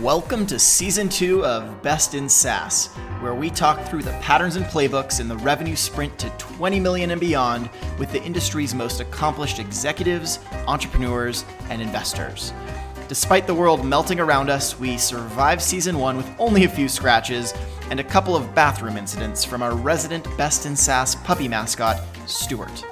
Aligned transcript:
Welcome 0.00 0.46
to 0.46 0.58
season 0.58 1.10
two 1.10 1.44
of 1.44 1.82
Best 1.82 2.14
in 2.14 2.26
SaaS, 2.26 2.86
where 3.20 3.34
we 3.34 3.50
talk 3.50 3.86
through 3.86 4.02
the 4.02 4.18
patterns 4.22 4.56
and 4.56 4.64
playbooks 4.64 5.20
in 5.20 5.28
the 5.28 5.36
revenue 5.36 5.76
sprint 5.76 6.18
to 6.20 6.30
20 6.38 6.80
million 6.80 7.10
and 7.10 7.20
beyond 7.20 7.68
with 7.98 8.10
the 8.10 8.22
industry's 8.22 8.74
most 8.74 9.00
accomplished 9.00 9.58
executives, 9.58 10.38
entrepreneurs, 10.66 11.44
and 11.68 11.82
investors. 11.82 12.54
Despite 13.08 13.46
the 13.46 13.54
world 13.54 13.84
melting 13.84 14.20
around 14.20 14.48
us, 14.48 14.80
we 14.80 14.96
survived 14.96 15.60
season 15.60 15.98
one 15.98 16.16
with 16.16 16.30
only 16.38 16.64
a 16.64 16.68
few 16.70 16.88
scratches 16.88 17.52
and 17.90 18.00
a 18.00 18.04
couple 18.04 18.34
of 18.34 18.54
bathroom 18.54 18.96
incidents 18.96 19.44
from 19.44 19.62
our 19.62 19.74
resident 19.74 20.24
Best 20.38 20.64
in 20.64 20.74
SaaS 20.74 21.14
puppy 21.14 21.46
mascot, 21.46 22.00
Stuart. 22.24 22.86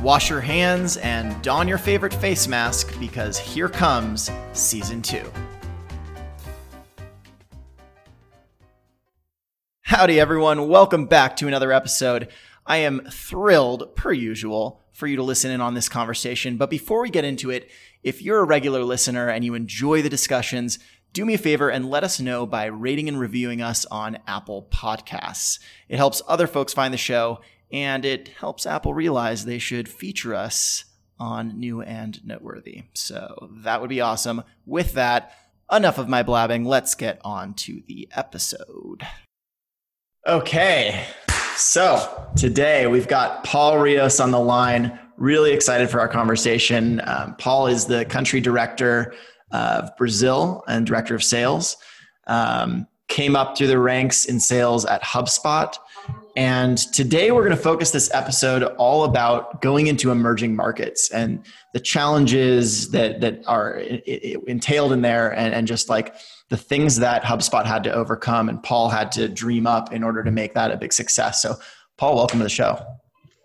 Wash 0.00 0.30
your 0.30 0.42
hands 0.42 0.96
and 0.98 1.42
don 1.42 1.66
your 1.66 1.78
favorite 1.78 2.14
face 2.14 2.46
mask 2.46 2.96
because 3.00 3.36
here 3.36 3.68
comes 3.68 4.30
season 4.52 5.02
two. 5.02 5.28
Howdy, 9.88 10.18
everyone. 10.18 10.66
Welcome 10.66 11.06
back 11.06 11.36
to 11.36 11.46
another 11.46 11.72
episode. 11.72 12.26
I 12.66 12.78
am 12.78 13.06
thrilled, 13.08 13.94
per 13.94 14.12
usual, 14.12 14.82
for 14.92 15.06
you 15.06 15.14
to 15.14 15.22
listen 15.22 15.52
in 15.52 15.60
on 15.60 15.74
this 15.74 15.88
conversation. 15.88 16.56
But 16.56 16.70
before 16.70 17.02
we 17.02 17.08
get 17.08 17.24
into 17.24 17.50
it, 17.50 17.70
if 18.02 18.20
you're 18.20 18.40
a 18.40 18.44
regular 18.44 18.82
listener 18.82 19.28
and 19.28 19.44
you 19.44 19.54
enjoy 19.54 20.02
the 20.02 20.08
discussions, 20.08 20.80
do 21.12 21.24
me 21.24 21.34
a 21.34 21.38
favor 21.38 21.70
and 21.70 21.88
let 21.88 22.02
us 22.02 22.18
know 22.18 22.46
by 22.46 22.64
rating 22.64 23.06
and 23.08 23.20
reviewing 23.20 23.62
us 23.62 23.86
on 23.86 24.18
Apple 24.26 24.66
Podcasts. 24.72 25.60
It 25.88 25.98
helps 25.98 26.20
other 26.26 26.48
folks 26.48 26.72
find 26.72 26.92
the 26.92 26.98
show 26.98 27.40
and 27.70 28.04
it 28.04 28.26
helps 28.40 28.66
Apple 28.66 28.92
realize 28.92 29.44
they 29.44 29.60
should 29.60 29.88
feature 29.88 30.34
us 30.34 30.86
on 31.20 31.60
New 31.60 31.80
and 31.80 32.26
Noteworthy. 32.26 32.86
So 32.94 33.50
that 33.62 33.80
would 33.80 33.90
be 33.90 34.00
awesome. 34.00 34.42
With 34.66 34.94
that, 34.94 35.32
enough 35.70 35.98
of 35.98 36.08
my 36.08 36.24
blabbing. 36.24 36.64
Let's 36.64 36.96
get 36.96 37.20
on 37.22 37.54
to 37.54 37.82
the 37.86 38.08
episode. 38.16 39.06
Okay. 40.26 41.06
So 41.54 42.28
today 42.34 42.88
we've 42.88 43.06
got 43.06 43.44
Paul 43.44 43.78
Rios 43.78 44.18
on 44.18 44.32
the 44.32 44.40
line. 44.40 44.98
Really 45.16 45.52
excited 45.52 45.88
for 45.88 46.00
our 46.00 46.08
conversation. 46.08 47.00
Um, 47.04 47.36
Paul 47.36 47.68
is 47.68 47.86
the 47.86 48.04
country 48.06 48.40
director 48.40 49.14
of 49.52 49.96
Brazil 49.96 50.64
and 50.66 50.84
director 50.84 51.14
of 51.14 51.22
sales. 51.22 51.76
Um, 52.26 52.88
came 53.06 53.36
up 53.36 53.56
through 53.56 53.68
the 53.68 53.78
ranks 53.78 54.24
in 54.24 54.40
sales 54.40 54.84
at 54.84 55.00
HubSpot. 55.00 55.72
And 56.36 56.76
today 56.76 57.30
we're 57.30 57.44
going 57.44 57.56
to 57.56 57.62
focus 57.62 57.92
this 57.92 58.12
episode 58.12 58.64
all 58.64 59.04
about 59.04 59.62
going 59.62 59.86
into 59.86 60.10
emerging 60.10 60.56
markets 60.56 61.08
and 61.10 61.46
the 61.72 61.80
challenges 61.80 62.90
that, 62.90 63.20
that 63.20 63.44
are 63.46 63.76
entailed 63.78 64.90
in 64.90 65.02
there 65.02 65.32
and, 65.32 65.54
and 65.54 65.68
just 65.68 65.88
like 65.88 66.16
the 66.48 66.56
things 66.56 66.96
that 66.96 67.22
HubSpot 67.22 67.64
had 67.64 67.82
to 67.84 67.92
overcome 67.92 68.48
and 68.48 68.62
Paul 68.62 68.88
had 68.88 69.10
to 69.12 69.28
dream 69.28 69.66
up 69.66 69.92
in 69.92 70.02
order 70.02 70.22
to 70.22 70.30
make 70.30 70.54
that 70.54 70.70
a 70.70 70.76
big 70.76 70.92
success. 70.92 71.42
So, 71.42 71.56
Paul, 71.96 72.16
welcome 72.16 72.38
to 72.38 72.44
the 72.44 72.50
show. 72.50 72.84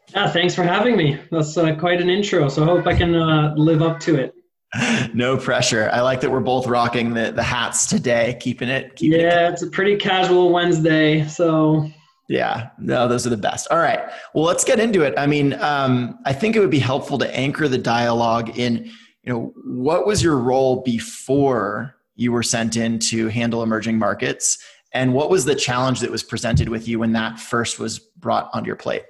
Yeah, 0.10 0.30
thanks 0.30 0.54
for 0.54 0.64
having 0.64 0.98
me. 0.98 1.20
That's 1.32 1.58
uh, 1.58 1.76
quite 1.76 2.02
an 2.02 2.10
intro. 2.10 2.48
So, 2.50 2.64
I 2.64 2.66
hope 2.66 2.86
I 2.86 2.96
can 2.96 3.16
uh, 3.16 3.54
live 3.56 3.82
up 3.82 4.00
to 4.02 4.16
it. 4.16 4.34
no 5.14 5.38
pressure. 5.38 5.90
I 5.92 6.02
like 6.02 6.22
that 6.22 6.30
we're 6.30 6.40
both 6.40 6.68
rocking 6.68 7.14
the, 7.14 7.32
the 7.32 7.44
hats 7.44 7.88
today, 7.88 8.38
keeping 8.40 8.70
it. 8.70 8.96
Keeping 8.96 9.20
yeah, 9.20 9.48
it. 9.48 9.54
it's 9.54 9.64
a 9.64 9.68
pretty 9.68 9.98
casual 9.98 10.52
Wednesday. 10.52 11.28
So, 11.28 11.90
yeah, 12.30 12.70
no, 12.78 13.08
those 13.08 13.28
are 13.28 13.30
the 13.30 13.38
best. 13.38 13.68
All 13.72 13.80
right. 13.80 14.00
Well, 14.34 14.46
let's 14.46 14.64
get 14.64 14.80
into 14.80 15.02
it. 15.02 15.14
I 15.18 15.28
mean, 15.28 15.54
um, 15.56 16.20
I 16.26 16.34
think 16.34 16.56
it 16.56 16.60
would 16.60 16.70
be 16.70 16.80
helpful 16.80 17.18
to 17.18 17.36
anchor 17.36 17.68
the 17.68 17.78
dialogue 17.78 18.58
in, 18.58 18.86
you 19.24 19.34
know, 19.34 19.54
what 19.66 20.06
was 20.06 20.24
your 20.24 20.38
role 20.38 20.82
before 20.84 21.96
you 22.22 22.32
were 22.32 22.44
sent 22.44 22.78
in 22.78 23.00
to 23.00 23.28
handle 23.28 23.64
emerging 23.64 23.98
markets? 23.98 24.58
And 24.94 25.14
what 25.14 25.30
was 25.30 25.46
the 25.46 25.56
challenge 25.56 26.00
that 26.02 26.12
was 26.12 26.24
presented 26.24 26.70
with 26.70 26.88
you 26.88 27.00
when 27.00 27.14
that 27.14 27.40
first 27.40 27.80
was 27.80 28.00
brought 28.00 28.50
onto 28.54 28.68
your 28.68 28.76
plate? 28.76 29.04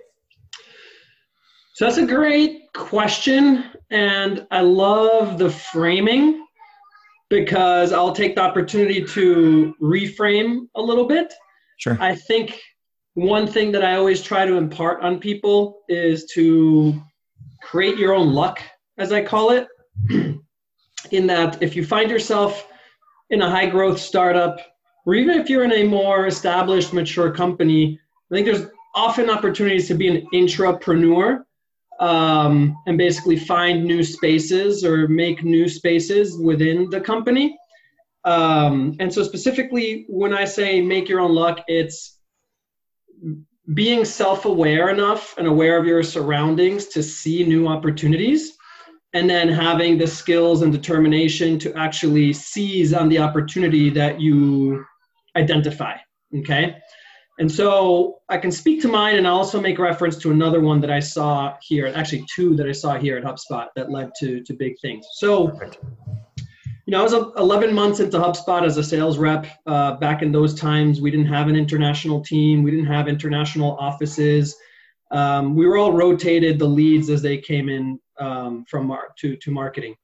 So 1.73 1.85
that's 1.85 1.97
a 1.97 2.05
great 2.05 2.61
question 2.73 3.65
and 3.89 4.47
i 4.51 4.61
love 4.61 5.37
the 5.37 5.49
framing 5.49 6.45
because 7.29 7.91
i'll 7.91 8.13
take 8.13 8.35
the 8.35 8.41
opportunity 8.41 9.03
to 9.03 9.75
reframe 9.81 10.67
a 10.75 10.81
little 10.81 11.05
bit. 11.05 11.33
Sure. 11.77 11.97
I 11.99 12.15
think 12.15 12.59
one 13.15 13.45
thing 13.45 13.71
that 13.73 13.83
i 13.83 13.95
always 13.95 14.21
try 14.21 14.45
to 14.45 14.55
impart 14.55 15.01
on 15.01 15.19
people 15.19 15.81
is 15.89 16.25
to 16.33 17.01
create 17.61 17.97
your 17.97 18.13
own 18.13 18.33
luck 18.33 18.61
as 18.97 19.11
i 19.11 19.21
call 19.21 19.51
it 19.51 19.67
in 21.11 21.27
that 21.27 21.61
if 21.61 21.75
you 21.75 21.85
find 21.85 22.09
yourself 22.09 22.70
in 23.31 23.41
a 23.41 23.49
high 23.49 23.65
growth 23.65 23.99
startup, 23.99 24.59
or 25.05 25.15
even 25.15 25.39
if 25.39 25.49
you're 25.49 25.63
in 25.63 25.73
a 25.73 25.83
more 25.83 26.27
established, 26.27 26.93
mature 26.93 27.31
company, 27.31 27.99
I 28.31 28.35
think 28.35 28.45
there's 28.45 28.67
often 28.93 29.29
opportunities 29.29 29.87
to 29.87 29.95
be 29.95 30.07
an 30.07 30.27
intrapreneur 30.33 31.43
um, 31.99 32.77
and 32.85 32.97
basically 32.97 33.37
find 33.37 33.85
new 33.85 34.03
spaces 34.03 34.83
or 34.83 35.07
make 35.07 35.43
new 35.43 35.67
spaces 35.67 36.37
within 36.37 36.89
the 36.89 37.01
company. 37.01 37.57
Um, 38.23 38.95
and 38.99 39.11
so, 39.11 39.23
specifically, 39.23 40.05
when 40.07 40.33
I 40.33 40.45
say 40.45 40.81
make 40.81 41.09
your 41.09 41.21
own 41.21 41.33
luck, 41.33 41.63
it's 41.67 42.19
being 43.73 44.05
self 44.05 44.45
aware 44.45 44.89
enough 44.89 45.35
and 45.37 45.47
aware 45.47 45.77
of 45.77 45.85
your 45.85 46.03
surroundings 46.03 46.87
to 46.87 47.01
see 47.01 47.43
new 47.43 47.67
opportunities 47.67 48.57
and 49.13 49.29
then 49.29 49.49
having 49.49 49.97
the 49.97 50.07
skills 50.07 50.61
and 50.61 50.71
determination 50.71 51.59
to 51.59 51.73
actually 51.77 52.31
seize 52.33 52.93
on 52.93 53.09
the 53.09 53.19
opportunity 53.19 53.89
that 53.89 54.19
you 54.19 54.85
identify 55.35 55.95
okay? 56.39 56.77
And 57.39 57.51
so 57.51 58.19
i 58.29 58.37
can 58.37 58.51
speak 58.51 58.81
to 58.81 58.87
mine 58.87 59.15
and 59.15 59.27
i 59.27 59.29
also 59.29 59.59
make 59.59 59.79
reference 59.79 60.17
to 60.17 60.31
another 60.31 60.59
one 60.59 60.79
that 60.81 60.91
i 60.91 60.99
saw 60.99 61.55
here 61.61 61.91
actually 61.95 62.23
two 62.33 62.55
that 62.55 62.67
i 62.67 62.71
saw 62.71 62.97
here 62.97 63.17
at 63.17 63.23
hubspot 63.23 63.67
that 63.75 63.89
led 63.89 64.11
to 64.19 64.41
to 64.43 64.53
big 64.53 64.73
things. 64.81 65.05
So 65.13 65.59
you 66.85 66.91
know 66.91 66.99
i 66.99 67.03
was 67.03 67.13
11 67.13 67.73
months 67.73 67.99
into 67.99 68.17
hubspot 68.17 68.63
as 68.63 68.77
a 68.77 68.83
sales 68.83 69.17
rep 69.17 69.47
uh, 69.65 69.95
back 69.95 70.21
in 70.21 70.31
those 70.31 70.53
times 70.53 71.01
we 71.01 71.09
didn't 71.09 71.27
have 71.27 71.47
an 71.47 71.55
international 71.55 72.21
team 72.21 72.63
we 72.63 72.71
didn't 72.71 72.87
have 72.87 73.07
international 73.07 73.77
offices 73.77 74.55
um, 75.11 75.55
we 75.55 75.67
were 75.67 75.77
all 75.77 75.91
rotated 75.93 76.57
the 76.57 76.65
leads 76.65 77.09
as 77.09 77.21
they 77.21 77.37
came 77.37 77.69
in 77.69 77.99
um, 78.19 78.65
from 78.67 78.87
mar- 78.87 79.13
to, 79.19 79.35
to 79.37 79.51
marketing. 79.51 79.95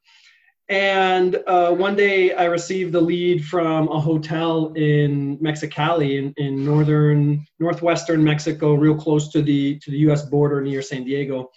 And 0.69 1.41
uh, 1.47 1.71
one 1.71 1.95
day 1.95 2.33
I 2.33 2.45
received 2.45 2.91
the 2.91 2.99
lead 2.99 3.45
from 3.45 3.87
a 3.87 3.99
hotel 3.99 4.73
in 4.73 5.37
Mexicali 5.37 6.17
in, 6.17 6.33
in 6.35 6.65
northern, 6.65 7.45
northwestern 7.59 8.21
Mexico, 8.21 8.73
real 8.73 8.95
close 8.95 9.29
to 9.29 9.41
the, 9.41 9.79
to 9.79 9.91
the 9.91 9.97
US 10.09 10.23
border 10.23 10.61
near 10.61 10.81
San 10.81 11.05
Diego. 11.05 11.51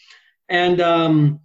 And, 0.49 0.81
um, 0.81 1.41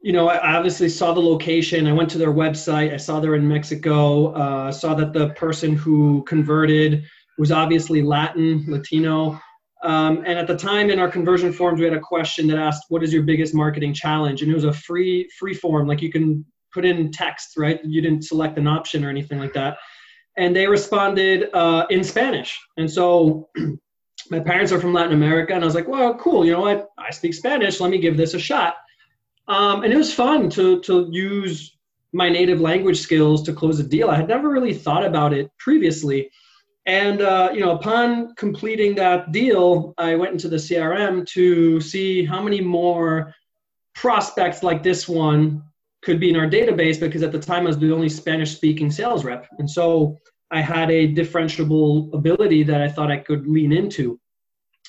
you 0.00 0.12
know, 0.12 0.28
I 0.28 0.56
obviously 0.56 0.88
saw 0.88 1.12
the 1.12 1.20
location. 1.20 1.88
I 1.88 1.92
went 1.92 2.08
to 2.10 2.18
their 2.18 2.32
website. 2.32 2.94
I 2.94 2.98
saw 2.98 3.18
they're 3.18 3.34
in 3.34 3.48
Mexico. 3.48 4.28
Uh, 4.28 4.70
saw 4.70 4.94
that 4.94 5.12
the 5.12 5.30
person 5.30 5.74
who 5.74 6.22
converted 6.22 7.04
was 7.36 7.50
obviously 7.50 8.00
Latin, 8.02 8.64
Latino. 8.68 9.40
Um, 9.82 10.24
and 10.26 10.38
at 10.38 10.46
the 10.46 10.56
time 10.56 10.90
in 10.90 10.98
our 10.98 11.10
conversion 11.10 11.52
forms, 11.52 11.78
we 11.78 11.84
had 11.84 11.94
a 11.94 12.00
question 12.00 12.46
that 12.48 12.58
asked, 12.58 12.84
"What 12.88 13.02
is 13.02 13.12
your 13.12 13.22
biggest 13.22 13.54
marketing 13.54 13.92
challenge?" 13.92 14.42
And 14.42 14.50
it 14.50 14.54
was 14.54 14.64
a 14.64 14.72
free 14.72 15.28
free 15.38 15.54
form, 15.54 15.86
like 15.86 16.00
you 16.00 16.10
can 16.10 16.44
put 16.72 16.84
in 16.84 17.10
text, 17.10 17.56
right? 17.56 17.80
You 17.84 18.00
didn't 18.00 18.22
select 18.22 18.58
an 18.58 18.66
option 18.66 19.04
or 19.04 19.10
anything 19.10 19.38
like 19.38 19.52
that. 19.54 19.78
And 20.36 20.54
they 20.54 20.66
responded 20.66 21.48
uh, 21.54 21.86
in 21.88 22.04
Spanish. 22.04 22.58
And 22.76 22.90
so 22.90 23.48
my 24.30 24.40
parents 24.40 24.72
are 24.72 24.80
from 24.80 24.92
Latin 24.92 25.12
America, 25.12 25.54
and 25.54 25.62
I 25.62 25.66
was 25.66 25.74
like, 25.74 25.88
"Well, 25.88 26.14
cool. 26.14 26.44
You 26.44 26.52
know 26.52 26.60
what? 26.60 26.88
I 26.98 27.10
speak 27.10 27.34
Spanish. 27.34 27.80
Let 27.80 27.90
me 27.90 27.98
give 27.98 28.16
this 28.16 28.34
a 28.34 28.38
shot." 28.38 28.76
Um, 29.48 29.84
and 29.84 29.92
it 29.92 29.96
was 29.96 30.12
fun 30.12 30.50
to 30.50 30.80
to 30.82 31.08
use 31.10 31.76
my 32.12 32.28
native 32.28 32.60
language 32.60 32.98
skills 32.98 33.42
to 33.44 33.52
close 33.52 33.78
a 33.78 33.84
deal. 33.84 34.08
I 34.08 34.16
had 34.16 34.28
never 34.28 34.48
really 34.48 34.74
thought 34.74 35.04
about 35.04 35.32
it 35.32 35.50
previously. 35.58 36.30
And 36.86 37.20
uh, 37.20 37.50
you 37.52 37.60
know, 37.60 37.72
upon 37.72 38.34
completing 38.36 38.94
that 38.94 39.32
deal, 39.32 39.92
I 39.98 40.14
went 40.14 40.32
into 40.32 40.48
the 40.48 40.56
CRM 40.56 41.26
to 41.28 41.80
see 41.80 42.24
how 42.24 42.40
many 42.40 42.60
more 42.60 43.34
prospects 43.94 44.62
like 44.62 44.82
this 44.82 45.08
one 45.08 45.62
could 46.02 46.20
be 46.20 46.30
in 46.30 46.36
our 46.36 46.48
database 46.48 47.00
because 47.00 47.24
at 47.24 47.32
the 47.32 47.40
time 47.40 47.64
I 47.64 47.68
was 47.68 47.78
the 47.78 47.92
only 47.92 48.08
Spanish-speaking 48.08 48.92
sales 48.92 49.24
rep, 49.24 49.48
and 49.58 49.68
so 49.68 50.18
I 50.52 50.60
had 50.60 50.90
a 50.90 51.12
differentiable 51.12 52.14
ability 52.14 52.62
that 52.64 52.80
I 52.80 52.88
thought 52.88 53.10
I 53.10 53.16
could 53.16 53.48
lean 53.48 53.72
into. 53.72 54.20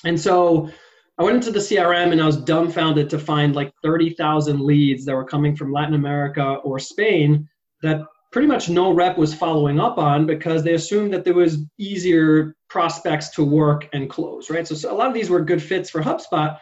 And 0.04 0.18
so 0.20 0.70
I 1.18 1.24
went 1.24 1.36
into 1.36 1.50
the 1.50 1.58
CRM 1.58 2.12
and 2.12 2.22
I 2.22 2.26
was 2.26 2.36
dumbfounded 2.36 3.10
to 3.10 3.18
find 3.18 3.56
like 3.56 3.72
30,000 3.82 4.60
leads 4.60 5.04
that 5.04 5.16
were 5.16 5.24
coming 5.24 5.56
from 5.56 5.72
Latin 5.72 5.94
America 5.94 6.44
or 6.62 6.78
Spain 6.78 7.48
that 7.82 8.02
pretty 8.30 8.48
much 8.48 8.68
no 8.68 8.92
rep 8.92 9.16
was 9.16 9.34
following 9.34 9.80
up 9.80 9.98
on 9.98 10.26
because 10.26 10.62
they 10.62 10.74
assumed 10.74 11.12
that 11.12 11.24
there 11.24 11.34
was 11.34 11.58
easier 11.78 12.54
prospects 12.68 13.30
to 13.30 13.44
work 13.44 13.88
and 13.92 14.10
close, 14.10 14.50
right? 14.50 14.66
So, 14.66 14.74
so, 14.74 14.92
a 14.92 14.96
lot 14.96 15.08
of 15.08 15.14
these 15.14 15.30
were 15.30 15.40
good 15.40 15.62
fits 15.62 15.88
for 15.88 16.02
HubSpot. 16.02 16.28
But, 16.30 16.60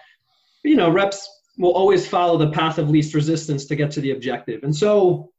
you 0.64 0.76
know, 0.76 0.90
reps 0.90 1.28
will 1.58 1.72
always 1.72 2.06
follow 2.06 2.36
the 2.36 2.50
path 2.50 2.78
of 2.78 2.90
least 2.90 3.14
resistance 3.14 3.64
to 3.66 3.76
get 3.76 3.90
to 3.92 4.00
the 4.00 4.12
objective. 4.12 4.62
And 4.62 4.74
so, 4.74 5.32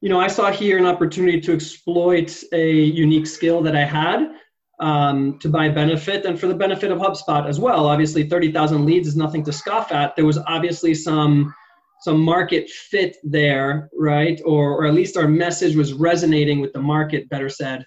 you 0.00 0.08
know, 0.08 0.20
I 0.20 0.28
saw 0.28 0.52
here 0.52 0.78
an 0.78 0.86
opportunity 0.86 1.40
to 1.40 1.54
exploit 1.54 2.42
a 2.52 2.72
unique 2.72 3.26
skill 3.26 3.62
that 3.62 3.74
I 3.74 3.84
had 3.84 4.34
um, 4.80 5.38
to 5.38 5.48
my 5.48 5.68
benefit 5.68 6.26
and 6.26 6.38
for 6.38 6.46
the 6.46 6.54
benefit 6.54 6.90
of 6.90 6.98
HubSpot 6.98 7.48
as 7.48 7.58
well. 7.58 7.86
Obviously, 7.86 8.28
30,000 8.28 8.84
leads 8.84 9.08
is 9.08 9.16
nothing 9.16 9.44
to 9.44 9.52
scoff 9.52 9.92
at. 9.92 10.14
There 10.14 10.26
was 10.26 10.38
obviously 10.46 10.94
some 10.94 11.54
some 12.04 12.20
market 12.20 12.68
fit 12.68 13.16
there, 13.24 13.88
right? 13.98 14.38
Or, 14.44 14.72
or 14.72 14.84
at 14.84 14.92
least 14.92 15.16
our 15.16 15.26
message 15.26 15.74
was 15.74 15.94
resonating 15.94 16.60
with 16.60 16.74
the 16.74 16.82
market, 16.82 17.30
better 17.30 17.48
said. 17.48 17.86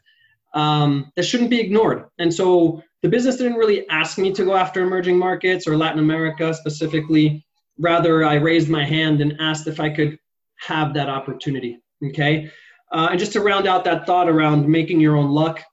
Um, 0.55 1.11
that 1.15 1.21
shouldn't 1.21 1.51
be 1.51 1.59
ignored. 1.59 2.05
And 2.17 2.33
so 2.33 2.81
the 3.03 3.09
business 3.09 3.37
didn't 3.37 3.59
really 3.59 3.87
ask 3.89 4.17
me 4.17 4.33
to 4.33 4.43
go 4.43 4.55
after 4.55 4.81
emerging 4.81 5.19
markets 5.19 5.67
or 5.67 5.77
Latin 5.77 5.99
America 5.99 6.51
specifically. 6.51 7.45
Rather, 7.77 8.25
I 8.25 8.35
raised 8.35 8.69
my 8.69 8.83
hand 8.83 9.21
and 9.21 9.37
asked 9.39 9.67
if 9.67 9.79
I 9.79 9.91
could 9.91 10.17
have 10.61 10.95
that 10.95 11.09
opportunity. 11.09 11.79
Okay. 12.07 12.49
Uh, 12.91 13.09
and 13.11 13.19
just 13.19 13.33
to 13.33 13.41
round 13.41 13.67
out 13.67 13.83
that 13.83 14.07
thought 14.07 14.27
around 14.27 14.67
making 14.67 14.99
your 14.99 15.15
own 15.15 15.29
luck, 15.29 15.63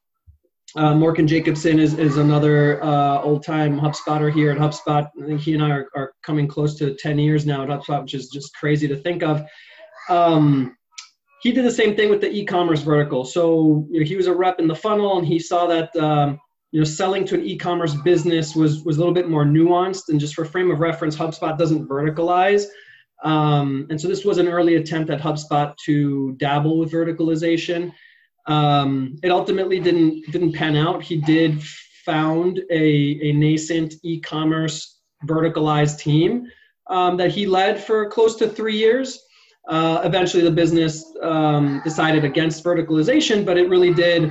uh, 0.76 0.94
Morgan 0.94 1.26
Jacobson 1.26 1.79
is, 1.79 1.94
is 1.94 2.17
another 2.17 2.82
uh, 2.82 3.21
old 3.23 3.44
time 3.44 3.81
HubSpotter 3.81 4.32
here 4.32 4.50
at 4.50 4.59
HubSpot. 4.59 5.09
I 5.23 5.26
think 5.26 5.41
he 5.41 5.55
and 5.55 5.62
I 5.62 5.71
are, 5.71 5.88
are 5.94 6.12
coming 6.23 6.49
close 6.49 6.76
to 6.79 6.94
10 6.94 7.19
years 7.19 7.47
now 7.47 7.62
at 7.62 7.69
HubSpot, 7.69 8.03
which 8.03 8.15
is 8.15 8.29
just 8.29 8.55
crazy 8.55 8.88
to 8.88 8.97
think 8.97 9.23
of. 9.23 9.44
Um, 10.09 10.76
he 11.43 11.53
did 11.53 11.65
the 11.65 11.71
same 11.71 11.94
thing 11.94 12.11
with 12.11 12.21
the 12.21 12.31
e-commerce 12.31 12.81
vertical. 12.81 13.25
So 13.25 13.87
you 13.91 14.00
know, 14.00 14.06
he 14.06 14.17
was 14.17 14.26
a 14.26 14.35
rep 14.35 14.59
in 14.59 14.67
the 14.67 14.75
funnel, 14.75 15.19
and 15.19 15.26
he 15.26 15.38
saw 15.38 15.67
that 15.67 15.94
um, 15.97 16.41
you 16.73 16.81
know 16.81 16.85
selling 16.85 17.27
to 17.27 17.35
an 17.35 17.44
e-commerce 17.44 17.94
business 17.97 18.56
was 18.56 18.82
was 18.82 18.97
a 18.97 19.00
little 19.00 19.15
bit 19.15 19.29
more 19.29 19.44
nuanced. 19.44 20.09
And 20.09 20.19
just 20.19 20.35
for 20.35 20.47
frame 20.47 20.70
of 20.70 20.81
reference, 20.81 21.17
HubSpot 21.17 21.56
doesn't 21.59 21.87
verticalize. 21.87 22.65
Um, 23.23 23.87
and 23.91 24.00
so 24.00 24.09
this 24.09 24.25
was 24.25 24.38
an 24.38 24.49
early 24.49 24.77
attempt 24.77 25.11
at 25.11 25.20
HubSpot 25.20 25.77
to 25.85 26.32
dabble 26.38 26.79
with 26.79 26.91
verticalization. 26.91 27.93
Um, 28.46 29.17
it 29.23 29.31
ultimately 29.31 29.81
didn't 29.81 30.31
didn't 30.31 30.52
pan 30.52 30.76
out. 30.76 31.02
He 31.02 31.17
did 31.17 31.62
found 32.05 32.61
a, 32.70 32.85
a 33.23 33.32
nascent 33.32 33.94
e-commerce 34.02 35.00
verticalized 35.26 35.99
team 35.99 36.46
um, 36.91 37.17
that 37.17 37.31
he 37.31 37.46
led 37.46 37.82
for 37.82 38.08
close 38.11 38.37
to 38.37 38.49
three 38.49 38.76
years. 38.76 39.19
Uh, 39.69 40.02
eventually, 40.05 40.43
the 40.43 40.50
business 40.50 41.02
um, 41.23 41.81
decided 41.85 42.25
against 42.25 42.62
verticalization, 42.62 43.46
but 43.46 43.56
it 43.56 43.70
really 43.70 43.94
did 43.94 44.31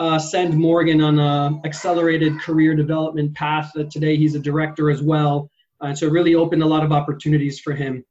uh, 0.00 0.18
send 0.18 0.56
Morgan 0.56 1.00
on 1.00 1.20
an 1.20 1.60
accelerated 1.64 2.40
career 2.40 2.74
development 2.74 3.32
path. 3.36 3.70
That 3.74 3.90
today 3.90 4.16
he's 4.16 4.34
a 4.34 4.40
director 4.40 4.90
as 4.90 5.00
well, 5.02 5.48
and 5.80 5.96
so 5.96 6.06
it 6.06 6.12
really 6.12 6.34
opened 6.34 6.64
a 6.64 6.66
lot 6.66 6.82
of 6.82 6.90
opportunities 6.90 7.60
for 7.60 7.72
him. 7.72 8.04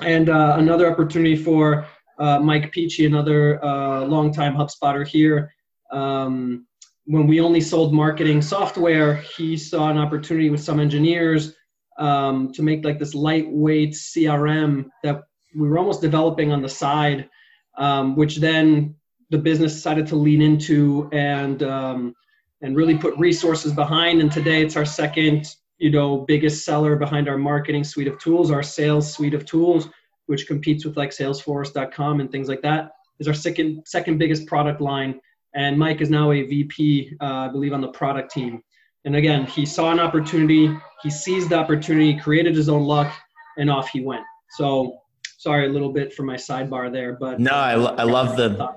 And 0.00 0.28
uh, 0.28 0.56
another 0.58 0.90
opportunity 0.90 1.36
for 1.36 1.86
uh, 2.22 2.38
Mike 2.38 2.70
Peachy, 2.70 3.04
another 3.04 3.62
uh, 3.64 4.04
longtime 4.04 4.54
HubSpotter 4.54 5.04
here. 5.04 5.52
Um, 5.90 6.68
when 7.04 7.26
we 7.26 7.40
only 7.40 7.60
sold 7.60 7.92
marketing 7.92 8.40
software, 8.40 9.16
he 9.16 9.56
saw 9.56 9.90
an 9.90 9.98
opportunity 9.98 10.48
with 10.48 10.62
some 10.62 10.78
engineers 10.78 11.56
um, 11.98 12.52
to 12.52 12.62
make 12.62 12.84
like 12.84 13.00
this 13.00 13.16
lightweight 13.16 13.94
CRM 13.94 14.88
that 15.02 15.24
we 15.56 15.68
were 15.68 15.78
almost 15.78 16.00
developing 16.00 16.52
on 16.52 16.62
the 16.62 16.68
side, 16.68 17.28
um, 17.76 18.14
which 18.14 18.36
then 18.36 18.94
the 19.30 19.38
business 19.38 19.74
decided 19.74 20.06
to 20.06 20.14
lean 20.14 20.40
into 20.40 21.10
and 21.12 21.64
um, 21.64 22.14
and 22.60 22.76
really 22.76 22.96
put 22.96 23.18
resources 23.18 23.72
behind. 23.72 24.20
And 24.20 24.30
today 24.30 24.62
it's 24.62 24.76
our 24.76 24.84
second, 24.84 25.56
you 25.78 25.90
know, 25.90 26.18
biggest 26.18 26.64
seller 26.64 26.94
behind 26.94 27.28
our 27.28 27.36
marketing 27.36 27.82
suite 27.82 28.06
of 28.06 28.20
tools, 28.20 28.52
our 28.52 28.62
sales 28.62 29.12
suite 29.12 29.34
of 29.34 29.44
tools 29.44 29.88
which 30.32 30.46
competes 30.46 30.82
with 30.86 30.96
like 30.96 31.10
Salesforce.com 31.10 32.20
and 32.20 32.32
things 32.32 32.48
like 32.48 32.62
that, 32.62 32.92
is 33.20 33.28
our 33.28 33.34
second 33.34 33.82
second 33.84 34.16
biggest 34.16 34.46
product 34.46 34.80
line. 34.80 35.20
And 35.54 35.78
Mike 35.78 36.00
is 36.00 36.08
now 36.08 36.32
a 36.32 36.42
VP, 36.42 37.16
uh, 37.20 37.24
I 37.24 37.48
believe, 37.48 37.74
on 37.74 37.82
the 37.82 37.88
product 37.88 38.32
team. 38.32 38.62
And 39.04 39.14
again, 39.14 39.44
he 39.44 39.66
saw 39.66 39.92
an 39.92 40.00
opportunity, 40.00 40.74
he 41.02 41.10
seized 41.10 41.50
the 41.50 41.56
opportunity, 41.56 42.18
created 42.18 42.56
his 42.56 42.70
own 42.70 42.84
luck, 42.84 43.12
and 43.58 43.68
off 43.70 43.90
he 43.90 44.00
went. 44.00 44.24
So 44.52 45.02
sorry 45.36 45.66
a 45.66 45.68
little 45.68 45.92
bit 45.92 46.14
for 46.14 46.22
my 46.22 46.36
sidebar 46.36 46.90
there, 46.90 47.12
but 47.12 47.38
no, 47.38 47.50
I, 47.50 47.74
lo- 47.74 47.94
I 47.98 48.04
love 48.04 48.38
the 48.38 48.74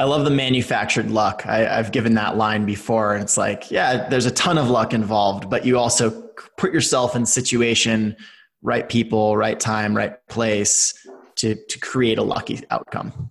I 0.00 0.04
love 0.04 0.24
the 0.24 0.32
manufactured 0.32 1.12
luck. 1.12 1.46
I, 1.46 1.58
have 1.58 1.92
given 1.92 2.14
that 2.14 2.36
line 2.36 2.66
before, 2.66 3.14
and 3.14 3.22
it's 3.22 3.36
like, 3.36 3.70
yeah, 3.70 4.08
there's 4.08 4.26
a 4.26 4.32
ton 4.32 4.58
of 4.58 4.68
luck 4.68 4.92
involved, 4.92 5.48
but 5.48 5.64
you 5.64 5.78
also 5.78 6.10
put 6.56 6.72
yourself 6.72 7.14
in 7.14 7.24
situation 7.24 8.16
right 8.62 8.88
people, 8.88 9.36
right 9.36 9.58
time, 9.58 9.96
right 9.96 10.14
place 10.28 10.94
to 11.36 11.54
to 11.54 11.78
create 11.78 12.18
a 12.18 12.22
lucky 12.22 12.60
outcome. 12.70 13.30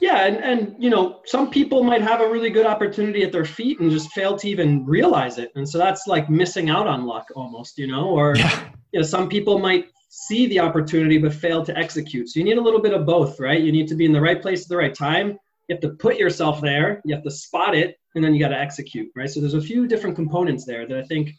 Yeah, 0.00 0.26
and, 0.26 0.36
and 0.36 0.76
you 0.78 0.90
know, 0.90 1.20
some 1.24 1.50
people 1.50 1.82
might 1.82 2.02
have 2.02 2.20
a 2.20 2.28
really 2.28 2.50
good 2.50 2.66
opportunity 2.66 3.22
at 3.22 3.32
their 3.32 3.44
feet 3.44 3.80
and 3.80 3.90
just 3.90 4.10
fail 4.10 4.36
to 4.36 4.48
even 4.48 4.84
realize 4.84 5.38
it. 5.38 5.50
And 5.54 5.68
so 5.68 5.78
that's 5.78 6.06
like 6.06 6.28
missing 6.28 6.68
out 6.68 6.86
on 6.86 7.06
luck 7.06 7.28
almost, 7.34 7.78
you 7.78 7.86
know, 7.86 8.08
or 8.10 8.36
yeah. 8.36 8.64
you 8.92 9.00
know, 9.00 9.06
some 9.06 9.28
people 9.28 9.58
might 9.58 9.86
see 10.10 10.46
the 10.46 10.60
opportunity 10.60 11.18
but 11.18 11.32
fail 11.32 11.64
to 11.64 11.76
execute. 11.76 12.28
So 12.28 12.38
you 12.38 12.44
need 12.44 12.58
a 12.58 12.60
little 12.60 12.80
bit 12.80 12.92
of 12.92 13.06
both, 13.06 13.40
right? 13.40 13.60
You 13.60 13.72
need 13.72 13.88
to 13.88 13.94
be 13.94 14.04
in 14.04 14.12
the 14.12 14.20
right 14.20 14.40
place 14.40 14.62
at 14.62 14.68
the 14.68 14.76
right 14.76 14.94
time. 14.94 15.38
You 15.68 15.74
have 15.74 15.80
to 15.80 15.90
put 15.90 16.18
yourself 16.18 16.60
there, 16.60 17.00
you 17.04 17.14
have 17.14 17.24
to 17.24 17.30
spot 17.30 17.74
it, 17.74 17.96
and 18.14 18.22
then 18.22 18.34
you 18.34 18.40
got 18.40 18.50
to 18.50 18.58
execute, 18.58 19.08
right? 19.16 19.28
So 19.28 19.40
there's 19.40 19.54
a 19.54 19.60
few 19.60 19.86
different 19.88 20.14
components 20.14 20.64
there 20.64 20.86
that 20.86 20.98
I 20.98 21.02
think 21.04 21.30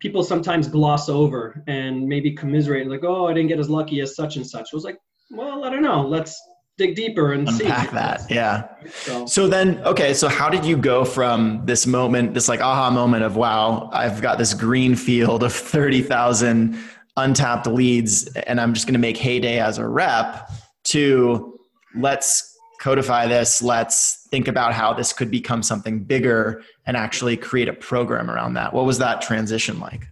people 0.00 0.24
sometimes 0.24 0.66
gloss 0.66 1.08
over 1.08 1.62
and 1.66 2.06
maybe 2.06 2.32
commiserate, 2.32 2.88
like, 2.88 3.04
oh, 3.04 3.28
I 3.28 3.34
didn't 3.34 3.48
get 3.48 3.60
as 3.60 3.70
lucky 3.70 4.00
as 4.00 4.16
such 4.16 4.36
and 4.36 4.46
such. 4.46 4.68
I 4.72 4.76
was 4.76 4.84
like, 4.84 4.98
well, 5.30 5.64
I 5.64 5.70
don't 5.70 5.82
know. 5.82 6.06
Let's 6.06 6.40
dig 6.78 6.96
deeper 6.96 7.34
and 7.34 7.46
unpack 7.46 7.90
see. 7.90 7.94
that. 7.94 8.22
Yeah. 8.30 8.68
So. 8.90 9.26
so 9.26 9.46
then, 9.46 9.78
okay. 9.84 10.14
So 10.14 10.28
how 10.28 10.48
did 10.48 10.64
you 10.64 10.76
go 10.76 11.04
from 11.04 11.64
this 11.66 11.86
moment, 11.86 12.34
this 12.34 12.48
like 12.48 12.60
aha 12.60 12.90
moment 12.90 13.22
of 13.22 13.36
wow, 13.36 13.90
I've 13.92 14.22
got 14.22 14.38
this 14.38 14.54
green 14.54 14.96
field 14.96 15.42
of 15.42 15.52
thirty 15.52 16.02
thousand 16.02 16.78
untapped 17.16 17.66
leads, 17.66 18.26
and 18.28 18.60
I'm 18.60 18.72
just 18.72 18.86
going 18.86 18.94
to 18.94 19.00
make 19.00 19.18
heyday 19.18 19.60
as 19.60 19.78
a 19.78 19.86
rep, 19.86 20.50
to 20.84 21.58
let's 21.94 22.49
codify 22.80 23.26
this. 23.26 23.62
Let's 23.62 24.26
think 24.30 24.48
about 24.48 24.72
how 24.72 24.92
this 24.92 25.12
could 25.12 25.30
become 25.30 25.62
something 25.62 26.02
bigger 26.02 26.62
and 26.86 26.96
actually 26.96 27.36
create 27.36 27.68
a 27.68 27.72
program 27.72 28.30
around 28.30 28.54
that. 28.54 28.72
What 28.72 28.86
was 28.86 28.98
that 28.98 29.22
transition 29.22 29.78
like? 29.78 30.08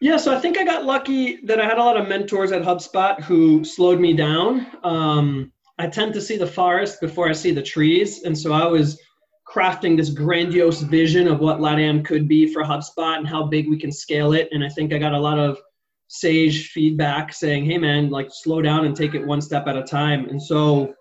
Yeah, 0.00 0.16
so 0.16 0.36
I 0.36 0.40
think 0.40 0.58
I 0.58 0.64
got 0.64 0.84
lucky 0.84 1.36
that 1.46 1.60
I 1.60 1.64
had 1.64 1.78
a 1.78 1.82
lot 1.82 1.96
of 1.96 2.08
mentors 2.08 2.50
at 2.50 2.62
HubSpot 2.62 3.22
who 3.22 3.64
slowed 3.64 4.00
me 4.00 4.14
down. 4.14 4.66
Um, 4.82 5.52
I 5.78 5.86
tend 5.86 6.12
to 6.14 6.20
see 6.20 6.36
the 6.36 6.46
forest 6.46 7.00
before 7.00 7.28
I 7.28 7.32
see 7.32 7.52
the 7.52 7.62
trees. 7.62 8.24
And 8.24 8.36
so 8.36 8.52
I 8.52 8.66
was 8.66 9.00
crafting 9.48 9.96
this 9.96 10.10
grandiose 10.10 10.80
vision 10.80 11.28
of 11.28 11.38
what 11.38 11.60
LATAM 11.60 12.04
could 12.04 12.26
be 12.26 12.52
for 12.52 12.64
HubSpot 12.64 13.18
and 13.18 13.28
how 13.28 13.44
big 13.44 13.68
we 13.68 13.78
can 13.78 13.92
scale 13.92 14.32
it. 14.32 14.48
And 14.50 14.64
I 14.64 14.68
think 14.70 14.92
I 14.92 14.98
got 14.98 15.14
a 15.14 15.20
lot 15.20 15.38
of 15.38 15.56
sage 16.08 16.70
feedback 16.70 17.32
saying, 17.32 17.64
hey, 17.64 17.78
man, 17.78 18.10
like 18.10 18.28
slow 18.30 18.60
down 18.60 18.86
and 18.86 18.96
take 18.96 19.14
it 19.14 19.24
one 19.24 19.40
step 19.40 19.68
at 19.68 19.76
a 19.76 19.84
time. 19.84 20.28
And 20.28 20.42
so 20.42 20.94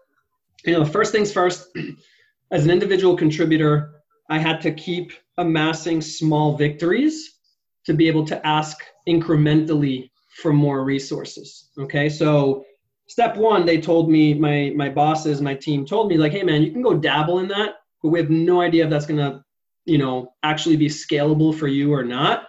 you 0.65 0.73
know, 0.73 0.85
first 0.85 1.11
things 1.11 1.31
first, 1.31 1.69
as 2.51 2.65
an 2.65 2.71
individual 2.71 3.15
contributor, 3.15 4.01
I 4.29 4.39
had 4.39 4.61
to 4.61 4.71
keep 4.71 5.13
amassing 5.37 6.01
small 6.01 6.55
victories 6.55 7.39
to 7.85 7.93
be 7.93 8.07
able 8.07 8.25
to 8.27 8.45
ask 8.45 8.77
incrementally 9.07 10.09
for 10.41 10.53
more 10.53 10.83
resources. 10.83 11.69
Okay, 11.77 12.09
so 12.09 12.63
step 13.07 13.35
one, 13.35 13.65
they 13.65 13.79
told 13.79 14.09
me, 14.09 14.33
my 14.33 14.71
my 14.75 14.89
bosses, 14.89 15.41
my 15.41 15.55
team 15.55 15.85
told 15.85 16.09
me, 16.09 16.17
like, 16.17 16.31
hey 16.31 16.43
man, 16.43 16.61
you 16.61 16.71
can 16.71 16.81
go 16.81 16.93
dabble 16.93 17.39
in 17.39 17.47
that, 17.49 17.75
but 18.01 18.09
we 18.09 18.19
have 18.19 18.29
no 18.29 18.61
idea 18.61 18.85
if 18.85 18.89
that's 18.89 19.05
gonna, 19.05 19.43
you 19.85 19.97
know, 19.97 20.33
actually 20.43 20.77
be 20.77 20.87
scalable 20.87 21.57
for 21.57 21.67
you 21.67 21.93
or 21.93 22.03
not. 22.03 22.47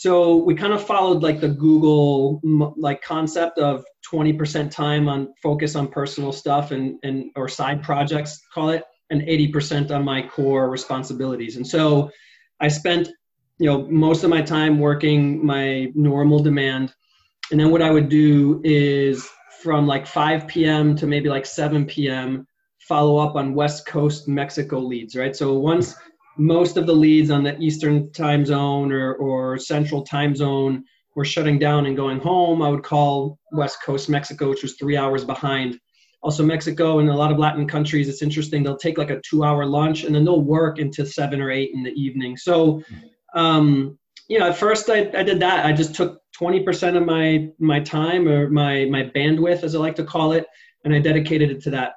So 0.00 0.36
we 0.36 0.54
kind 0.54 0.72
of 0.72 0.82
followed 0.82 1.22
like 1.22 1.42
the 1.42 1.50
Google 1.50 2.40
like 2.78 3.02
concept 3.02 3.58
of 3.58 3.84
20% 4.10 4.70
time 4.70 5.10
on 5.10 5.34
focus 5.42 5.76
on 5.76 5.88
personal 5.88 6.32
stuff 6.32 6.70
and, 6.70 6.98
and 7.02 7.26
or 7.36 7.48
side 7.48 7.82
projects, 7.82 8.40
call 8.50 8.70
it, 8.70 8.82
and 9.10 9.20
80% 9.20 9.90
on 9.90 10.02
my 10.02 10.26
core 10.26 10.70
responsibilities. 10.70 11.56
And 11.56 11.66
so 11.66 12.10
I 12.60 12.68
spent, 12.68 13.10
you 13.58 13.66
know, 13.66 13.86
most 13.88 14.24
of 14.24 14.30
my 14.30 14.40
time 14.40 14.78
working 14.78 15.44
my 15.44 15.92
normal 15.94 16.38
demand. 16.38 16.94
And 17.50 17.60
then 17.60 17.70
what 17.70 17.82
I 17.82 17.90
would 17.90 18.08
do 18.08 18.62
is 18.64 19.28
from 19.62 19.86
like 19.86 20.06
5 20.06 20.48
p.m. 20.48 20.96
to 20.96 21.06
maybe 21.06 21.28
like 21.28 21.44
7 21.44 21.84
p.m. 21.84 22.46
follow 22.88 23.18
up 23.18 23.36
on 23.36 23.52
West 23.52 23.84
Coast 23.84 24.28
Mexico 24.28 24.78
leads, 24.78 25.14
right? 25.14 25.36
So 25.36 25.58
once 25.58 25.94
most 26.40 26.78
of 26.78 26.86
the 26.86 26.94
leads 26.94 27.30
on 27.30 27.44
the 27.44 27.58
Eastern 27.58 28.10
time 28.12 28.46
zone 28.46 28.92
or, 28.92 29.14
or 29.14 29.58
Central 29.58 30.02
time 30.02 30.34
zone 30.34 30.84
were 31.14 31.24
shutting 31.24 31.58
down 31.58 31.84
and 31.84 31.96
going 31.96 32.18
home, 32.18 32.62
I 32.62 32.68
would 32.70 32.82
call 32.82 33.38
West 33.52 33.82
Coast 33.84 34.08
Mexico, 34.08 34.48
which 34.48 34.62
was 34.62 34.74
three 34.74 34.96
hours 34.96 35.22
behind. 35.22 35.78
Also, 36.22 36.42
Mexico 36.42 36.98
and 36.98 37.10
a 37.10 37.14
lot 37.14 37.30
of 37.30 37.38
Latin 37.38 37.66
countries, 37.66 38.08
it's 38.08 38.22
interesting. 38.22 38.62
They'll 38.62 38.76
take 38.76 38.96
like 38.96 39.10
a 39.10 39.20
two 39.20 39.44
hour 39.44 39.66
lunch 39.66 40.04
and 40.04 40.14
then 40.14 40.24
they'll 40.24 40.40
work 40.40 40.78
into 40.78 41.04
seven 41.04 41.42
or 41.42 41.50
eight 41.50 41.72
in 41.74 41.82
the 41.82 41.92
evening. 41.92 42.38
So, 42.38 42.82
um, 43.34 43.98
you 44.28 44.38
know, 44.38 44.48
at 44.48 44.56
first 44.56 44.88
I, 44.88 45.10
I 45.14 45.22
did 45.22 45.40
that. 45.40 45.66
I 45.66 45.72
just 45.72 45.94
took 45.94 46.22
20% 46.40 46.96
of 46.96 47.04
my, 47.04 47.48
my 47.58 47.80
time 47.80 48.26
or 48.26 48.48
my, 48.48 48.86
my 48.86 49.02
bandwidth, 49.02 49.62
as 49.62 49.74
I 49.74 49.78
like 49.78 49.96
to 49.96 50.04
call 50.04 50.32
it, 50.32 50.46
and 50.84 50.94
I 50.94 51.00
dedicated 51.00 51.50
it 51.50 51.62
to 51.64 51.70
that. 51.70 51.94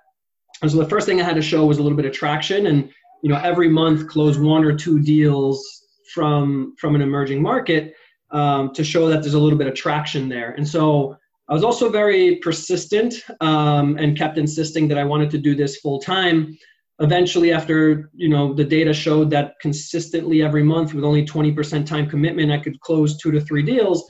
And 0.61 0.69
so 0.69 0.77
the 0.77 0.89
first 0.89 1.05
thing 1.05 1.21
I 1.21 1.23
had 1.23 1.35
to 1.35 1.41
show 1.41 1.65
was 1.65 1.77
a 1.77 1.83
little 1.83 1.95
bit 1.95 2.05
of 2.05 2.13
traction, 2.13 2.67
and 2.67 2.89
you 3.23 3.29
know 3.29 3.39
every 3.41 3.69
month 3.69 4.07
close 4.07 4.37
one 4.37 4.63
or 4.63 4.75
two 4.75 4.99
deals 4.99 5.65
from 6.13 6.75
from 6.77 6.93
an 6.93 7.01
emerging 7.01 7.41
market 7.41 7.95
um, 8.31 8.73
to 8.73 8.83
show 8.83 9.07
that 9.07 9.21
there's 9.21 9.33
a 9.33 9.39
little 9.39 9.57
bit 9.57 9.67
of 9.67 9.75
traction 9.75 10.27
there. 10.27 10.51
And 10.51 10.67
so 10.67 11.15
I 11.47 11.53
was 11.53 11.63
also 11.63 11.89
very 11.89 12.37
persistent 12.37 13.15
um, 13.41 13.97
and 13.97 14.17
kept 14.17 14.37
insisting 14.37 14.87
that 14.89 14.97
I 14.97 15.03
wanted 15.03 15.29
to 15.31 15.37
do 15.37 15.55
this 15.55 15.77
full 15.77 15.99
time. 15.99 16.57
Eventually, 16.99 17.51
after 17.51 18.11
you 18.13 18.29
know 18.29 18.53
the 18.53 18.63
data 18.63 18.93
showed 18.93 19.29
that 19.31 19.53
consistently 19.61 20.43
every 20.43 20.63
month 20.63 20.93
with 20.93 21.03
only 21.03 21.25
20% 21.25 21.85
time 21.85 22.09
commitment, 22.09 22.51
I 22.51 22.59
could 22.59 22.79
close 22.81 23.17
two 23.17 23.31
to 23.31 23.41
three 23.41 23.63
deals. 23.63 24.05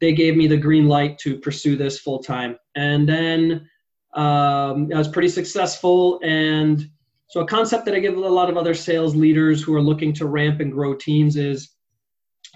They 0.00 0.12
gave 0.12 0.36
me 0.36 0.46
the 0.46 0.56
green 0.56 0.86
light 0.86 1.18
to 1.20 1.38
pursue 1.38 1.76
this 1.76 2.00
full 2.00 2.18
time, 2.18 2.56
and 2.74 3.08
then 3.08 3.68
um, 4.14 4.90
I 4.94 4.98
was 4.98 5.08
pretty 5.08 5.28
successful. 5.28 6.20
And 6.22 6.88
so, 7.28 7.40
a 7.40 7.46
concept 7.46 7.84
that 7.86 7.94
I 7.94 7.98
give 7.98 8.16
a 8.16 8.20
lot 8.20 8.48
of 8.48 8.56
other 8.56 8.74
sales 8.74 9.16
leaders 9.16 9.62
who 9.62 9.74
are 9.74 9.82
looking 9.82 10.12
to 10.14 10.26
ramp 10.26 10.60
and 10.60 10.72
grow 10.72 10.94
teams 10.94 11.36
is 11.36 11.70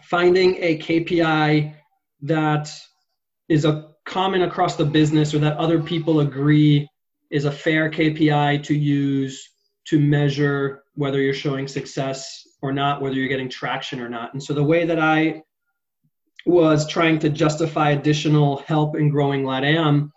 finding 0.04 0.56
a 0.60 0.78
KPI 0.78 1.74
that 2.22 2.70
is 3.48 3.64
a 3.64 3.90
common 4.04 4.42
across 4.42 4.76
the 4.76 4.84
business 4.84 5.34
or 5.34 5.38
that 5.40 5.56
other 5.56 5.82
people 5.82 6.20
agree 6.20 6.88
is 7.30 7.44
a 7.44 7.52
fair 7.52 7.90
KPI 7.90 8.62
to 8.64 8.74
use 8.74 9.48
to 9.86 9.98
measure 9.98 10.84
whether 10.94 11.20
you're 11.20 11.34
showing 11.34 11.66
success 11.66 12.44
or 12.62 12.72
not, 12.72 13.02
whether 13.02 13.14
you're 13.16 13.28
getting 13.28 13.48
traction 13.48 14.00
or 14.00 14.08
not. 14.08 14.32
And 14.34 14.42
so 14.42 14.54
the 14.54 14.62
way 14.62 14.84
that 14.84 15.00
I 15.00 15.42
was 16.46 16.86
trying 16.86 17.18
to 17.20 17.28
justify 17.28 17.90
additional 17.90 18.58
help 18.58 18.96
in 18.96 19.10
growing 19.10 19.42
LATAM 19.42 20.10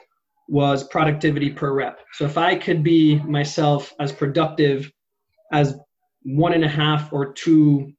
was 0.48 0.84
productivity 0.84 1.50
per 1.50 1.74
rep. 1.74 2.00
So 2.14 2.26
if 2.26 2.38
I 2.38 2.56
could 2.56 2.84
be 2.84 3.20
myself 3.20 3.94
as 4.00 4.12
productive 4.12 4.92
as 5.52 5.78
one 6.24 6.54
and 6.54 6.64
a 6.64 6.70
half 6.70 7.14
or 7.14 7.34
two 7.34 7.94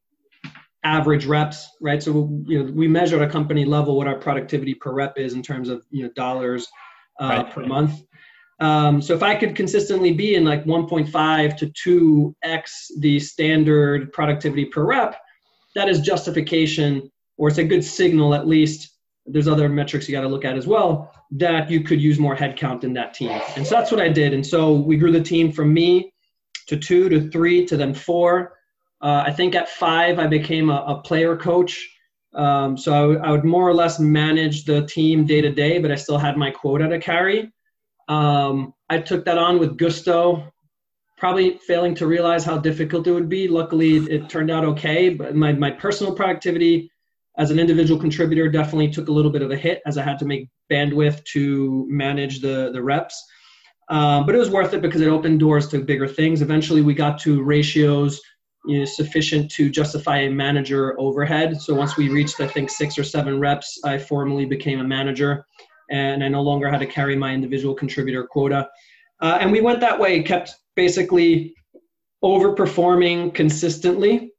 average 0.82 1.24
reps, 1.24 1.68
right? 1.80 2.02
So 2.02 2.42
you 2.46 2.62
know, 2.62 2.72
we 2.72 2.86
measure 2.86 3.16
at 3.16 3.28
a 3.28 3.32
company 3.32 3.64
level 3.64 3.96
what 3.96 4.06
our 4.06 4.18
productivity 4.18 4.74
per 4.74 4.92
rep 4.92 5.18
is 5.18 5.32
in 5.32 5.42
terms 5.42 5.68
of 5.68 5.84
you 5.90 6.04
know 6.04 6.10
dollars 6.14 6.68
uh, 7.20 7.28
right. 7.28 7.50
per 7.50 7.64
month. 7.64 8.02
Um, 8.60 9.00
so 9.02 9.14
if 9.14 9.22
I 9.22 9.34
could 9.34 9.56
consistently 9.56 10.12
be 10.12 10.36
in 10.36 10.44
like 10.44 10.64
1.5 10.64 11.56
to 11.74 12.34
2x 12.44 12.70
the 13.00 13.18
standard 13.18 14.12
productivity 14.12 14.66
per 14.66 14.84
rep, 14.84 15.16
that 15.74 15.88
is 15.88 16.00
justification, 16.00 17.10
or 17.36 17.48
it's 17.48 17.58
a 17.58 17.64
good 17.64 17.84
signal 17.84 18.34
at 18.34 18.46
least. 18.46 18.90
There's 19.26 19.48
other 19.48 19.68
metrics 19.68 20.06
you 20.06 20.12
got 20.12 20.20
to 20.20 20.28
look 20.28 20.44
at 20.44 20.56
as 20.56 20.66
well 20.66 21.13
that 21.32 21.70
you 21.70 21.82
could 21.82 22.00
use 22.00 22.18
more 22.18 22.36
headcount 22.36 22.84
in 22.84 22.92
that 22.94 23.14
team. 23.14 23.40
And 23.56 23.66
so 23.66 23.74
that's 23.74 23.90
what 23.90 24.00
I 24.00 24.08
did. 24.08 24.34
And 24.34 24.46
so 24.46 24.72
we 24.72 24.96
grew 24.96 25.12
the 25.12 25.22
team 25.22 25.52
from 25.52 25.72
me 25.72 26.12
to 26.68 26.76
two 26.76 27.08
to 27.08 27.30
three 27.30 27.66
to 27.66 27.76
then 27.76 27.94
four 27.94 28.54
uh, 29.04 29.22
I 29.26 29.32
think 29.32 29.54
at 29.54 29.68
five, 29.68 30.18
I 30.18 30.26
became 30.26 30.70
a, 30.70 30.82
a 30.88 31.02
player 31.02 31.36
coach. 31.36 31.90
Um, 32.34 32.74
so 32.74 32.92
I, 32.94 33.00
w- 33.00 33.20
I 33.20 33.30
would 33.32 33.44
more 33.44 33.68
or 33.68 33.74
less 33.74 34.00
manage 34.00 34.64
the 34.64 34.86
team 34.86 35.26
day 35.26 35.42
to 35.42 35.52
day, 35.52 35.78
but 35.78 35.90
I 35.90 35.94
still 35.94 36.16
had 36.16 36.38
my 36.38 36.50
quota 36.50 36.88
to 36.88 36.98
carry. 36.98 37.52
Um, 38.08 38.72
I 38.88 38.98
took 38.98 39.26
that 39.26 39.36
on 39.36 39.58
with 39.58 39.76
gusto, 39.76 40.50
probably 41.18 41.58
failing 41.58 41.94
to 41.96 42.06
realize 42.06 42.46
how 42.46 42.56
difficult 42.56 43.06
it 43.06 43.12
would 43.12 43.28
be. 43.28 43.46
Luckily, 43.46 43.96
it 43.96 44.30
turned 44.30 44.50
out 44.50 44.64
okay. 44.64 45.10
But 45.10 45.34
my, 45.34 45.52
my 45.52 45.70
personal 45.70 46.14
productivity 46.14 46.90
as 47.38 47.50
an 47.50 47.58
individual 47.58 48.00
contributor 48.00 48.48
definitely 48.48 48.90
took 48.90 49.08
a 49.08 49.12
little 49.12 49.30
bit 49.30 49.42
of 49.42 49.50
a 49.50 49.56
hit 49.56 49.82
as 49.86 49.98
I 49.98 50.02
had 50.02 50.18
to 50.20 50.24
make 50.24 50.48
bandwidth 50.70 51.24
to 51.32 51.86
manage 51.88 52.40
the, 52.40 52.70
the 52.72 52.82
reps. 52.82 53.22
Um, 53.88 54.24
but 54.24 54.34
it 54.34 54.38
was 54.38 54.50
worth 54.50 54.72
it 54.72 54.82
because 54.82 55.00
it 55.00 55.08
opened 55.08 55.40
doors 55.40 55.68
to 55.68 55.78
bigger 55.78 56.08
things. 56.08 56.42
Eventually, 56.42 56.80
we 56.80 56.94
got 56.94 57.18
to 57.20 57.42
ratios 57.42 58.20
you 58.66 58.78
know, 58.78 58.84
sufficient 58.84 59.50
to 59.52 59.68
justify 59.68 60.20
a 60.20 60.30
manager 60.30 60.98
overhead. 60.98 61.60
So 61.60 61.74
once 61.74 61.96
we 61.96 62.08
reached, 62.08 62.40
I 62.40 62.46
think, 62.46 62.70
six 62.70 62.98
or 62.98 63.04
seven 63.04 63.38
reps, 63.38 63.78
I 63.84 63.98
formally 63.98 64.46
became 64.46 64.80
a 64.80 64.84
manager 64.84 65.44
and 65.90 66.24
I 66.24 66.28
no 66.28 66.40
longer 66.40 66.70
had 66.70 66.78
to 66.78 66.86
carry 66.86 67.14
my 67.14 67.34
individual 67.34 67.74
contributor 67.74 68.26
quota. 68.26 68.68
Uh, 69.20 69.38
and 69.40 69.52
we 69.52 69.60
went 69.60 69.80
that 69.80 69.98
way, 69.98 70.22
kept 70.22 70.54
basically 70.76 71.54
overperforming 72.22 73.34
consistently 73.34 74.32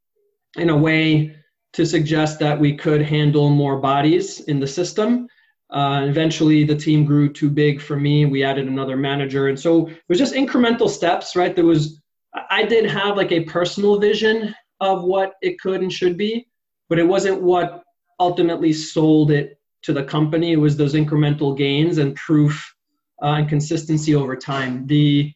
in 0.57 0.69
a 0.69 0.77
way 0.77 1.35
to 1.75 1.85
suggest 1.85 2.39
that 2.39 2.57
we 2.57 2.73
could 2.73 3.01
handle 3.01 3.49
more 3.49 3.77
bodies 3.77 4.39
in 4.41 4.59
the 4.61 4.67
system. 4.67 5.27
Uh, 5.69 6.05
eventually, 6.07 6.63
the 6.63 6.75
team 6.75 7.03
grew 7.03 7.31
too 7.31 7.49
big 7.49 7.81
for 7.81 7.97
me. 7.97 8.25
We 8.25 8.43
added 8.45 8.67
another 8.67 8.95
manager. 8.95 9.49
And 9.49 9.59
so 9.59 9.87
it 9.87 10.03
was 10.07 10.17
just 10.17 10.33
incremental 10.33 10.89
steps, 10.89 11.35
right? 11.35 11.53
There 11.53 11.65
was 11.65 12.01
I 12.49 12.63
did 12.63 12.85
have 12.85 13.17
like 13.17 13.33
a 13.33 13.43
personal 13.43 13.99
vision 13.99 14.55
of 14.79 15.03
what 15.03 15.33
it 15.41 15.59
could 15.59 15.81
and 15.81 15.91
should 15.91 16.17
be, 16.17 16.47
but 16.87 16.99
it 16.99 17.07
wasn't 17.07 17.41
what 17.41 17.83
ultimately 18.19 18.71
sold 18.71 19.31
it 19.31 19.59
to 19.83 19.91
the 19.91 20.03
company. 20.03 20.53
It 20.53 20.57
was 20.57 20.77
those 20.77 20.93
incremental 20.93 21.57
gains 21.57 21.97
and 21.97 22.15
proof 22.15 22.73
uh, 23.21 23.35
and 23.39 23.49
consistency 23.49 24.15
over 24.15 24.35
time. 24.35 24.87
The 24.87 25.33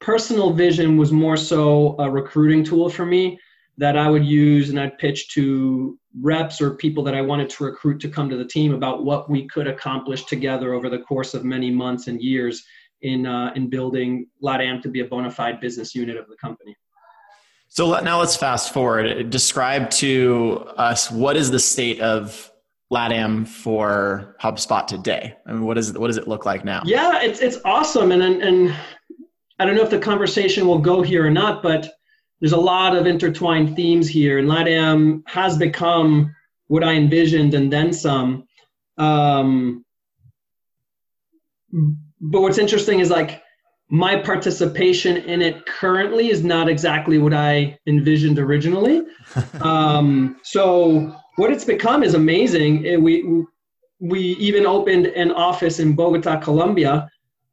personal 0.00 0.52
vision 0.52 0.96
was 0.96 1.12
more 1.12 1.36
so 1.36 1.96
a 1.98 2.10
recruiting 2.10 2.64
tool 2.64 2.88
for 2.88 3.06
me 3.06 3.38
that 3.78 3.96
I 3.96 4.08
would 4.08 4.24
use 4.24 4.70
and 4.70 4.80
I'd 4.80 4.98
pitch 4.98 5.28
to 5.34 5.98
reps 6.20 6.60
or 6.60 6.74
people 6.74 7.04
that 7.04 7.14
I 7.14 7.20
wanted 7.20 7.50
to 7.50 7.64
recruit 7.64 8.00
to 8.00 8.08
come 8.08 8.30
to 8.30 8.36
the 8.36 8.44
team 8.44 8.74
about 8.74 9.04
what 9.04 9.28
we 9.28 9.46
could 9.48 9.66
accomplish 9.66 10.24
together 10.24 10.72
over 10.72 10.88
the 10.88 11.00
course 11.00 11.34
of 11.34 11.44
many 11.44 11.70
months 11.70 12.06
and 12.06 12.20
years 12.20 12.64
in 13.02 13.26
uh, 13.26 13.52
in 13.54 13.68
building 13.68 14.26
LATAM 14.42 14.82
to 14.82 14.88
be 14.88 15.00
a 15.00 15.04
bona 15.04 15.30
fide 15.30 15.60
business 15.60 15.94
unit 15.94 16.16
of 16.16 16.28
the 16.28 16.36
company. 16.36 16.74
So 17.68 18.00
now 18.00 18.20
let's 18.20 18.36
fast 18.36 18.72
forward. 18.72 19.28
Describe 19.28 19.90
to 19.90 20.66
us 20.76 21.10
what 21.10 21.36
is 21.36 21.50
the 21.50 21.58
state 21.58 22.00
of 22.00 22.50
LATAM 22.90 23.46
for 23.46 24.36
HubSpot 24.40 24.86
today? 24.86 25.34
I 25.46 25.52
mean, 25.52 25.64
what 25.64 25.76
is 25.76 25.90
it, 25.90 25.98
what 25.98 26.06
does 26.06 26.16
it 26.16 26.28
look 26.28 26.46
like 26.46 26.64
now? 26.64 26.82
Yeah, 26.86 27.20
it's 27.20 27.40
it's 27.40 27.58
awesome, 27.64 28.12
and 28.12 28.22
and, 28.22 28.42
and 28.42 28.74
I 29.58 29.66
don't 29.66 29.74
know 29.74 29.82
if 29.82 29.90
the 29.90 29.98
conversation 29.98 30.66
will 30.66 30.78
go 30.78 31.02
here 31.02 31.26
or 31.26 31.30
not, 31.30 31.62
but 31.62 31.95
there's 32.40 32.52
a 32.52 32.56
lot 32.58 32.94
of 32.96 33.06
intertwined 33.06 33.76
themes 33.76 34.08
here, 34.08 34.38
and 34.38 34.48
LATAM 34.48 35.22
has 35.26 35.56
become 35.56 36.34
what 36.68 36.84
I 36.84 36.94
envisioned 36.94 37.54
and 37.54 37.72
then 37.72 37.92
some. 37.92 38.46
Um, 38.98 39.84
but 42.20 42.40
what's 42.40 42.58
interesting 42.58 43.00
is 43.00 43.10
like 43.10 43.42
my 43.88 44.16
participation 44.16 45.16
in 45.16 45.42
it 45.42 45.64
currently 45.66 46.30
is 46.30 46.42
not 46.42 46.68
exactly 46.68 47.18
what 47.18 47.32
I 47.32 47.78
envisioned 47.86 48.38
originally. 48.38 49.02
um, 49.60 50.40
so 50.42 51.14
what 51.36 51.52
it's 51.52 51.64
become 51.64 52.02
is 52.02 52.14
amazing. 52.14 52.84
It, 52.84 53.00
we 53.00 53.44
we 53.98 54.20
even 54.20 54.66
opened 54.66 55.06
an 55.06 55.30
office 55.30 55.78
in 55.78 55.94
Bogota, 55.94 56.38
Colombia. 56.38 57.08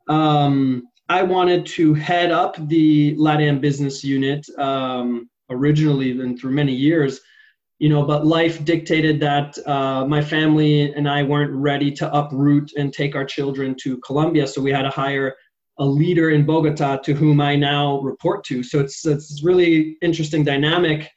Um, 0.10 0.84
I 1.10 1.24
wanted 1.24 1.66
to 1.68 1.94
head 1.94 2.32
up 2.32 2.56
the 2.68 3.16
LATAM 3.16 3.62
business 3.62 4.04
unit 4.04 4.48
um, 4.58 5.30
originally, 5.50 6.12
and 6.12 6.40
through 6.40 6.52
many 6.52 6.74
years 6.74 7.20
you 7.84 7.90
know 7.90 8.04
but 8.06 8.26
life 8.26 8.64
dictated 8.64 9.20
that 9.20 9.58
uh, 9.68 10.06
my 10.06 10.22
family 10.22 10.94
and 10.94 11.10
i 11.10 11.22
weren't 11.22 11.52
ready 11.52 11.92
to 11.92 12.06
uproot 12.16 12.72
and 12.78 12.94
take 12.94 13.14
our 13.14 13.26
children 13.26 13.76
to 13.84 13.98
colombia. 14.00 14.48
So 14.48 14.62
we 14.62 14.72
had 14.72 14.84
to 14.84 14.90
hire 14.90 15.36
a 15.80 15.86
leader 15.86 16.30
in 16.30 16.46
bogota 16.46 16.98
to 16.98 17.14
whom 17.14 17.42
i 17.42 17.58
now 17.58 18.00
report 18.00 18.46
to. 18.46 18.64
So 18.64 18.80
it's 18.80 19.06
it's 19.06 19.44
really 19.44 19.98
interesting 20.02 20.46
dynamic 20.46 21.10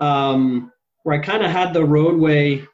um, 0.00 0.72
where 1.02 1.16
i 1.16 1.22
kind 1.22 1.44
of 1.44 1.50
had 1.50 1.74
the 1.74 1.84
roadway 1.84 2.64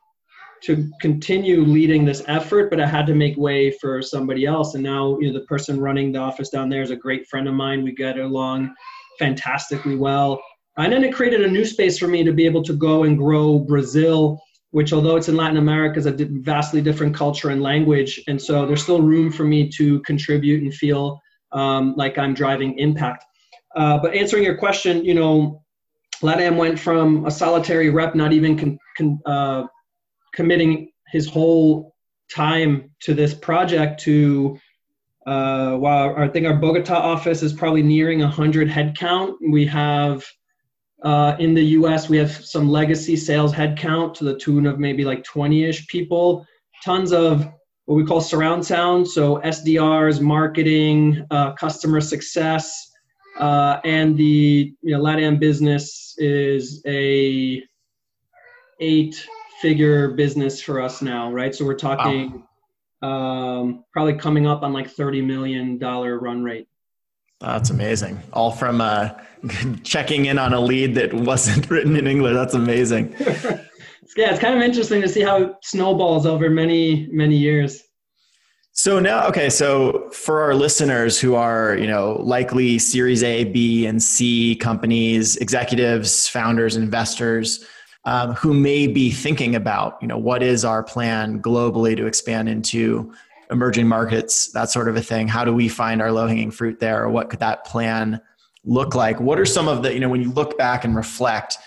to 0.65 0.91
continue 1.01 1.63
leading 1.65 2.05
this 2.05 2.23
effort 2.29 2.71
but 2.71 2.81
i 2.81 2.87
had 2.87 3.07
to 3.07 3.15
make 3.15 3.37
way 3.37 3.71
for 3.81 4.01
somebody 4.01 4.47
else 4.47 4.75
and 4.75 4.83
now 4.83 5.19
you 5.21 5.27
know 5.27 5.39
the 5.39 5.47
person 5.47 5.81
running 5.81 6.13
the 6.13 6.19
office 6.19 6.49
down 6.51 6.69
there 6.69 6.83
is 6.83 6.91
a 6.91 6.97
great 6.97 7.27
friend 7.29 7.49
of 7.49 7.55
mine 7.55 7.83
we 7.83 7.93
get 7.93 8.19
along 8.19 8.73
fantastically 9.19 9.97
well 9.97 10.41
and 10.79 10.93
then 10.93 11.05
it 11.05 11.15
created 11.15 11.43
a 11.43 11.51
new 11.51 11.65
space 11.65 11.99
for 11.99 12.09
me 12.09 12.25
to 12.25 12.33
be 12.33 12.47
able 12.47 12.63
to 12.63 12.73
go 12.73 13.05
and 13.05 13.19
grow 13.19 13.59
Brazil, 13.59 14.41
which, 14.71 14.93
although 14.93 15.17
it's 15.17 15.29
in 15.29 15.37
Latin 15.37 15.59
America, 15.59 15.99
is 15.99 16.07
a 16.07 16.13
vastly 16.13 16.81
different 16.81 17.15
culture 17.15 17.51
and 17.51 17.63
language. 17.63 18.23
And 18.27 18.41
so 18.41 18.65
there's 18.65 18.83
still 18.83 19.03
room 19.03 19.31
for 19.31 19.45
me 19.45 19.69
to 19.71 20.01
contribute 20.01 20.63
and 20.63 20.73
feel 20.73 21.21
um, 21.53 21.95
like 21.97 22.17
I'm 22.17 22.33
driving 22.33 22.79
impact. 22.79 23.25
Uh, 23.77 23.99
but 23.99 24.15
answering 24.15 24.45
your 24.45 24.57
question, 24.57 25.05
you 25.05 25.15
know, 25.15 25.63
LATAM 26.23 26.57
went 26.57 26.79
from 26.79 27.27
a 27.27 27.31
solitary 27.31 27.91
rep, 27.91 28.15
not 28.15 28.33
even 28.33 28.57
con- 28.59 28.79
con- 28.97 29.21
uh, 29.27 29.65
committing 30.33 30.91
his 31.09 31.29
whole 31.29 31.95
time 32.35 32.91
to 33.01 33.15
this 33.15 33.35
project, 33.35 34.01
to 34.03 34.59
uh, 35.27 35.77
while 35.77 36.17
I 36.17 36.29
think 36.29 36.47
our 36.47 36.57
Bogota 36.57 36.97
office 36.97 37.43
is 37.43 37.53
probably 37.53 37.83
nearing 37.83 38.21
100 38.21 38.69
headcount. 38.69 39.35
We 39.51 39.67
have 39.67 40.25
uh, 41.03 41.37
in 41.39 41.55
the 41.55 41.65
US, 41.79 42.09
we 42.09 42.17
have 42.17 42.31
some 42.31 42.69
legacy 42.69 43.17
sales 43.17 43.53
headcount 43.53 44.15
to 44.15 44.25
the 44.25 44.39
tune 44.39 44.67
of 44.67 44.79
maybe 44.79 45.05
like 45.05 45.25
20 45.25 45.65
ish 45.65 45.87
people, 45.89 46.47
tons 46.85 47.13
of 47.13 47.47
what 47.85 47.97
we 47.97 48.05
call 48.05 48.21
surround 48.21 48.65
sound. 48.65 49.09
So 49.09 49.39
SDRs, 49.39 50.21
marketing, 50.21 51.27
uh, 51.31 51.53
customer 51.53 52.01
success, 52.01 52.93
Uh, 53.39 53.81
and 53.85 54.17
the 54.17 54.75
you 54.83 54.93
know 54.93 55.01
LATAM 55.03 55.39
business 55.41 56.15
is 56.19 56.83
a 56.87 57.63
eight 58.81 59.27
figure 59.63 60.11
business 60.11 60.61
for 60.61 60.83
us 60.83 61.01
now, 61.01 61.33
right? 61.33 61.55
So 61.55 61.65
we're 61.65 61.75
talking 61.75 62.45
wow. 63.01 63.09
um, 63.09 63.85
probably 63.93 64.15
coming 64.15 64.47
up 64.47 64.63
on 64.63 64.73
like 64.73 64.91
thirty 64.91 65.23
million 65.23 65.79
dollar 65.79 66.19
run 66.19 66.43
rate. 66.43 66.69
That's 67.41 67.71
amazing. 67.71 68.21
All 68.33 68.51
from 68.51 68.81
uh, 68.81 69.11
checking 69.85 70.27
in 70.27 70.39
on 70.39 70.53
a 70.53 70.61
lead 70.61 70.97
that 70.97 71.15
wasn't 71.15 71.71
written 71.71 71.97
in 71.97 72.07
English. 72.07 72.35
That's 72.35 72.55
amazing. 72.55 73.15
yeah, 74.17 74.31
it's 74.31 74.41
kind 74.41 74.55
of 74.55 74.63
interesting 74.63 75.01
to 75.01 75.09
see 75.09 75.23
how 75.23 75.43
it 75.43 75.53
snowballs 75.63 76.27
over 76.27 76.51
many 76.51 77.09
many 77.13 77.37
years. 77.37 77.85
So 78.75 78.99
now, 78.99 79.29
okay, 79.29 79.51
so 79.51 80.09
for 80.13 80.41
our 80.41 80.55
listeners 80.55 81.21
who 81.21 81.35
are, 81.35 81.77
you 81.77 81.87
know, 81.87 82.15
likely 82.23 82.79
Series 82.79 83.23
A, 83.23 83.45
B, 83.45 83.85
and 83.85 84.03
C 84.03 84.57
companies, 84.57 85.37
executives, 85.37 86.27
founders, 86.27 86.75
investors, 86.75 87.67
um, 88.05 88.33
who 88.35 88.53
may 88.53 88.87
be 88.87 89.11
thinking 89.11 89.55
about, 89.55 89.99
you 90.01 90.09
know, 90.09 90.19
what 90.19 90.43
is 90.43 90.65
our 90.65 90.83
plan 90.83 91.41
globally 91.41 91.97
to 91.97 92.07
expand 92.07 92.49
into 92.49 93.13
emerging 93.51 93.87
markets, 93.87 94.51
that 94.53 94.71
sort 94.71 94.89
of 94.89 94.97
a 94.97 95.03
thing. 95.03 95.29
How 95.29 95.45
do 95.45 95.53
we 95.53 95.69
find 95.69 96.01
our 96.03 96.11
low 96.11 96.27
hanging 96.27 96.51
fruit 96.51 96.81
there? 96.81 97.05
Or 97.05 97.11
what 97.11 97.31
could 97.31 97.41
that 97.41 97.65
plan 97.65 98.21
look 98.65 98.95
like? 98.95 99.21
What 99.21 99.39
are 99.39 99.47
some 99.47 99.69
of 99.69 99.83
the, 99.83 99.93
you 99.93 100.01
know, 100.01 100.09
when 100.09 100.23
you 100.23 100.33
look 100.33 100.57
back 100.59 100.85
and 100.85 100.97
reflect, 100.97 101.59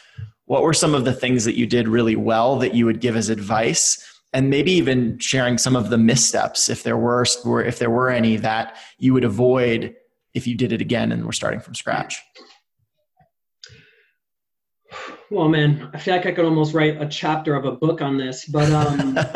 what 0.46 0.64
were 0.64 0.74
some 0.74 0.94
of 0.94 1.06
the 1.06 1.14
things 1.14 1.46
that 1.46 1.58
you 1.58 1.66
did 1.66 1.88
really 1.88 2.16
well 2.16 2.58
that 2.60 2.74
you 2.74 2.86
would 2.86 3.00
give 3.00 3.16
as 3.16 3.30
advice? 3.30 4.04
And 4.34 4.50
maybe 4.50 4.72
even 4.72 5.18
sharing 5.20 5.58
some 5.58 5.76
of 5.78 5.90
the 5.90 5.98
missteps, 5.98 6.70
if 6.70 6.84
there 6.84 6.98
were, 6.98 7.26
if 7.64 7.80
there 7.80 7.90
were 7.90 8.10
any 8.10 8.36
that 8.38 8.76
you 8.98 9.14
would 9.14 9.24
avoid 9.24 9.96
if 10.34 10.46
you 10.46 10.56
did 10.56 10.74
it 10.74 10.82
again 10.82 11.14
and 11.14 11.26
we're 11.26 11.32
starting 11.32 11.62
from 11.62 11.74
scratch. 11.74 12.22
Well, 15.32 15.48
man, 15.50 15.90
I 15.94 15.98
feel 15.98 16.16
like 16.16 16.28
I 16.28 16.32
could 16.32 16.46
almost 16.46 16.74
write 16.74 17.02
a 17.02 17.08
chapter 17.08 17.56
of 17.56 17.66
a 17.66 17.72
book 17.72 18.02
on 18.02 18.16
this, 18.18 18.46
but 18.46 18.72
um, 18.72 19.16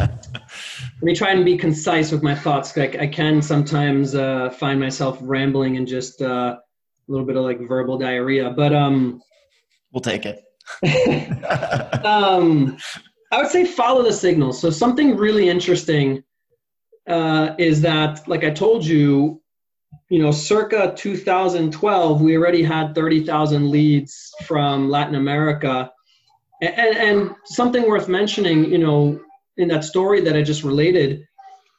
let 0.99 1.01
me 1.01 1.15
try 1.15 1.31
and 1.31 1.43
be 1.43 1.57
concise 1.57 2.11
with 2.11 2.21
my 2.21 2.35
thoughts. 2.35 2.77
I, 2.77 2.83
I 2.99 3.07
can 3.07 3.41
sometimes 3.41 4.13
uh, 4.13 4.51
find 4.51 4.79
myself 4.79 5.17
rambling 5.21 5.77
and 5.77 5.87
just 5.87 6.21
uh, 6.21 6.57
a 6.57 7.11
little 7.11 7.25
bit 7.25 7.37
of 7.37 7.43
like 7.43 7.67
verbal 7.67 7.97
diarrhea, 7.97 8.51
but 8.51 8.73
um, 8.73 9.21
we'll 9.91 10.01
take 10.01 10.27
it. 10.27 10.43
um, 12.05 12.77
I 13.31 13.41
would 13.41 13.49
say 13.49 13.65
follow 13.65 14.03
the 14.03 14.13
signals. 14.13 14.61
So 14.61 14.69
something 14.69 15.17
really 15.17 15.49
interesting 15.49 16.23
uh, 17.07 17.55
is 17.57 17.81
that, 17.81 18.27
like 18.27 18.43
I 18.43 18.51
told 18.51 18.85
you, 18.85 19.38
you 20.09 20.19
know, 20.19 20.31
circa 20.31 20.93
2012, 20.95 22.21
we 22.21 22.35
already 22.35 22.63
had 22.63 22.95
30,000 22.95 23.69
leads 23.69 24.33
from 24.43 24.89
Latin 24.89 25.15
America. 25.15 25.91
And, 26.61 26.97
and, 26.97 27.35
something 27.45 27.87
worth 27.87 28.09
mentioning, 28.09 28.65
you 28.65 28.79
know, 28.79 29.19
in 29.57 29.67
that 29.69 29.83
story 29.83 30.21
that 30.21 30.35
I 30.35 30.41
just 30.41 30.63
related, 30.63 31.25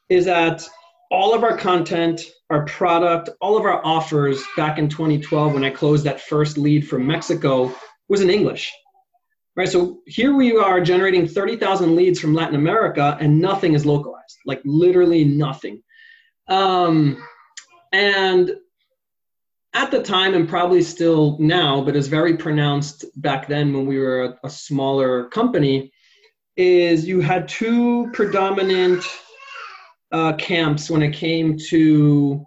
is 0.08 0.24
that 0.24 0.66
all 1.10 1.34
of 1.34 1.42
our 1.42 1.56
content, 1.56 2.22
our 2.50 2.64
product, 2.66 3.30
all 3.40 3.58
of 3.58 3.64
our 3.64 3.84
offers 3.84 4.42
back 4.56 4.78
in 4.78 4.88
2012, 4.88 5.52
when 5.52 5.64
I 5.64 5.70
closed 5.70 6.04
that 6.04 6.20
first 6.20 6.56
lead 6.56 6.88
from 6.88 7.06
Mexico, 7.06 7.74
was 8.08 8.20
in 8.20 8.30
English. 8.30 8.72
Right, 9.56 9.68
so 9.68 9.98
here 10.06 10.34
we 10.34 10.56
are 10.56 10.80
generating 10.80 11.26
30,000 11.26 11.96
leads 11.96 12.20
from 12.20 12.32
Latin 12.32 12.54
America, 12.54 13.18
and 13.20 13.40
nothing 13.40 13.74
is 13.74 13.84
localized, 13.84 14.38
like 14.46 14.62
literally 14.64 15.24
nothing. 15.24 15.82
Um, 16.46 17.22
and 17.92 18.52
at 19.72 19.90
the 19.90 20.02
time, 20.02 20.34
and 20.34 20.48
probably 20.48 20.82
still 20.82 21.36
now, 21.38 21.80
but 21.82 21.94
is 21.94 22.08
very 22.08 22.36
pronounced 22.36 23.04
back 23.16 23.46
then 23.46 23.72
when 23.72 23.86
we 23.86 23.98
were 23.98 24.24
a, 24.24 24.38
a 24.44 24.50
smaller 24.50 25.28
company, 25.28 25.92
is 26.56 27.06
you 27.06 27.20
had 27.20 27.46
two 27.46 28.10
predominant 28.12 29.04
uh, 30.10 30.32
camps 30.34 30.90
when 30.90 31.02
it 31.02 31.12
came 31.12 31.56
to 31.68 32.44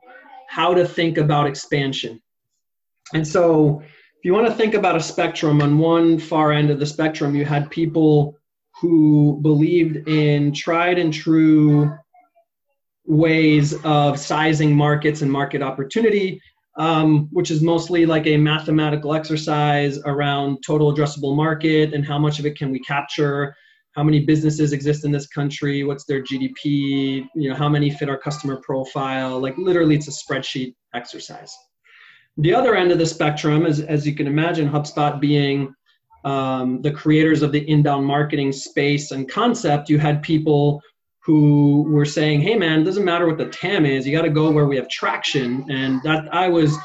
how 0.50 0.74
to 0.74 0.86
think 0.86 1.18
about 1.18 1.48
expansion. 1.48 2.22
And 3.14 3.26
so, 3.26 3.82
if 3.82 4.26
you 4.26 4.34
want 4.34 4.48
to 4.48 4.54
think 4.54 4.74
about 4.74 4.96
a 4.96 5.02
spectrum, 5.02 5.62
on 5.62 5.78
one 5.78 6.20
far 6.20 6.52
end 6.52 6.70
of 6.70 6.80
the 6.80 6.86
spectrum, 6.86 7.36
you 7.36 7.46
had 7.46 7.70
people 7.72 8.38
who 8.82 9.40
believed 9.42 10.08
in 10.08 10.52
tried 10.54 10.98
and 10.98 11.14
true 11.14 11.98
ways 13.06 13.74
of 13.84 14.18
sizing 14.18 14.76
markets 14.76 15.22
and 15.22 15.32
market 15.32 15.62
opportunity, 15.62 16.42
um, 16.78 17.28
which 17.32 17.52
is 17.52 17.62
mostly 17.62 18.06
like 18.06 18.26
a 18.28 18.38
mathematical 18.38 19.14
exercise 19.14 20.00
around 20.06 20.58
total 20.66 20.94
addressable 20.94 21.36
market 21.36 21.94
and 21.94 22.06
how 22.06 22.18
much 22.18 22.40
of 22.40 22.46
it 22.46 22.58
can 22.58 22.72
we 22.72 22.80
capture, 22.80 23.56
how 23.92 24.04
many 24.04 24.22
businesses 24.22 24.74
exist 24.74 25.06
in 25.06 25.12
this 25.12 25.28
country, 25.28 25.84
what's 25.84 26.06
their 26.06 26.24
GDP, 26.24 27.28
you 27.36 27.50
know, 27.50 27.56
how 27.56 27.70
many 27.70 27.92
fit 27.92 28.10
our 28.10 28.18
customer 28.18 28.58
profile. 28.64 29.40
Like 29.40 29.58
literally, 29.58 29.96
it's 29.96 30.08
a 30.08 30.12
spreadsheet 30.12 30.74
exercise. 30.96 31.56
The 32.38 32.54
other 32.56 32.76
end 32.76 32.92
of 32.92 32.98
the 32.98 33.06
spectrum 33.06 33.66
is, 33.68 33.82
as 33.82 34.08
you 34.08 34.16
can 34.16 34.26
imagine, 34.26 34.68
HubSpot 34.68 35.20
being 35.20 35.74
um, 36.26 36.82
the 36.82 36.92
creators 36.92 37.44
of 37.44 37.52
the 37.52 37.70
inbound 37.70 38.06
marketing 38.06 38.52
space 38.52 39.12
and 39.12 39.30
concept, 39.30 39.90
you 39.90 40.00
had 40.00 40.24
people 40.24 40.82
who 41.26 41.84
were 41.84 42.06
saying, 42.06 42.42
"Hey, 42.42 42.56
man, 42.56 42.82
it 42.82 42.84
doesn't 42.84 43.06
matter 43.06 43.26
what 43.26 43.38
the 43.38 43.48
TAM 43.50 43.86
is. 43.86 44.06
You 44.06 44.16
got 44.16 44.24
to 44.24 44.30
go 44.30 44.52
where 44.52 44.68
we 44.68 44.76
have 44.76 44.90
traction." 44.90 45.66
And 45.70 46.02
that 46.04 46.28
I 46.34 46.50
was 46.50 46.76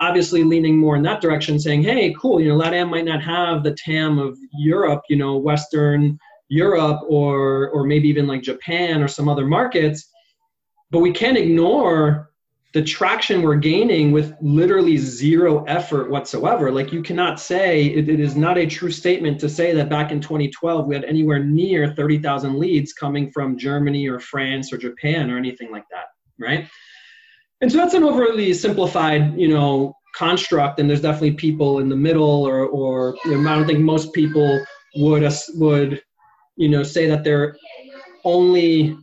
obviously 0.00 0.42
leaning 0.44 0.76
more 0.76 0.96
in 0.96 1.02
that 1.02 1.20
direction, 1.20 1.58
saying, 1.58 1.82
"Hey, 1.82 2.14
cool. 2.20 2.40
You 2.40 2.48
know, 2.48 2.58
LATAM 2.58 2.90
might 2.90 3.04
not 3.04 3.22
have 3.22 3.62
the 3.62 3.76
TAM 3.84 4.18
of 4.18 4.36
Europe. 4.58 5.02
You 5.08 5.16
know, 5.16 5.36
Western 5.36 6.18
Europe, 6.48 7.00
or 7.08 7.68
or 7.70 7.84
maybe 7.84 8.08
even 8.08 8.26
like 8.26 8.42
Japan 8.42 9.02
or 9.02 9.08
some 9.08 9.28
other 9.28 9.46
markets, 9.46 10.10
but 10.90 11.00
we 11.00 11.12
can't 11.12 11.38
ignore." 11.38 12.30
The 12.76 12.82
traction 12.82 13.40
we're 13.40 13.56
gaining 13.56 14.12
with 14.12 14.34
literally 14.42 14.98
zero 14.98 15.64
effort 15.64 16.10
whatsoever. 16.10 16.70
Like 16.70 16.92
you 16.92 17.00
cannot 17.00 17.40
say 17.40 17.86
it, 17.86 18.06
it 18.06 18.20
is 18.20 18.36
not 18.36 18.58
a 18.58 18.66
true 18.66 18.90
statement 18.90 19.40
to 19.40 19.48
say 19.48 19.72
that 19.72 19.88
back 19.88 20.12
in 20.12 20.20
2012 20.20 20.86
we 20.86 20.94
had 20.94 21.04
anywhere 21.04 21.42
near 21.42 21.94
30,000 21.94 22.58
leads 22.58 22.92
coming 22.92 23.30
from 23.30 23.56
Germany 23.56 24.06
or 24.06 24.20
France 24.20 24.74
or 24.74 24.76
Japan 24.76 25.30
or 25.30 25.38
anything 25.38 25.72
like 25.72 25.86
that, 25.90 26.08
right? 26.38 26.68
And 27.62 27.72
so 27.72 27.78
that's 27.78 27.94
an 27.94 28.04
overly 28.04 28.52
simplified, 28.52 29.40
you 29.40 29.48
know, 29.48 29.94
construct. 30.14 30.78
And 30.78 30.90
there's 30.90 31.00
definitely 31.00 31.32
people 31.32 31.78
in 31.78 31.88
the 31.88 31.96
middle, 31.96 32.46
or 32.46 32.66
or 32.66 33.16
you 33.24 33.40
know, 33.40 33.50
I 33.50 33.56
don't 33.56 33.66
think 33.66 33.78
most 33.78 34.12
people 34.12 34.62
would 34.96 35.26
would 35.54 36.02
you 36.56 36.68
know 36.68 36.82
say 36.82 37.06
that 37.08 37.24
they're 37.24 37.56
only 38.24 38.98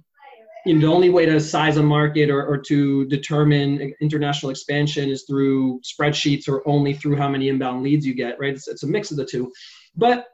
you 0.66 0.74
know, 0.74 0.88
the 0.88 0.94
only 0.94 1.10
way 1.10 1.26
to 1.26 1.40
size 1.40 1.78
a 1.78 1.84
market 1.84 2.30
or, 2.30 2.46
or 2.46 2.58
to 2.58 3.06
determine 3.06 3.94
international 4.02 4.50
expansion 4.50 5.10
is 5.10 5.24
through 5.24 5.82
spreadsheets 5.82 6.48
or 6.48 6.68
only 6.68 6.94
through 6.94 7.18
how 7.18 7.28
many 7.28 7.50
inbound 7.50 7.84
leads 7.84 8.06
you 8.06 8.14
get, 8.14 8.40
right? 8.40 8.54
It's, 8.54 8.68
it's 8.68 8.84
a 8.84 8.88
mix 8.88 9.12
of 9.12 9.18
the 9.18 9.26
two. 9.26 9.52
But 9.96 10.28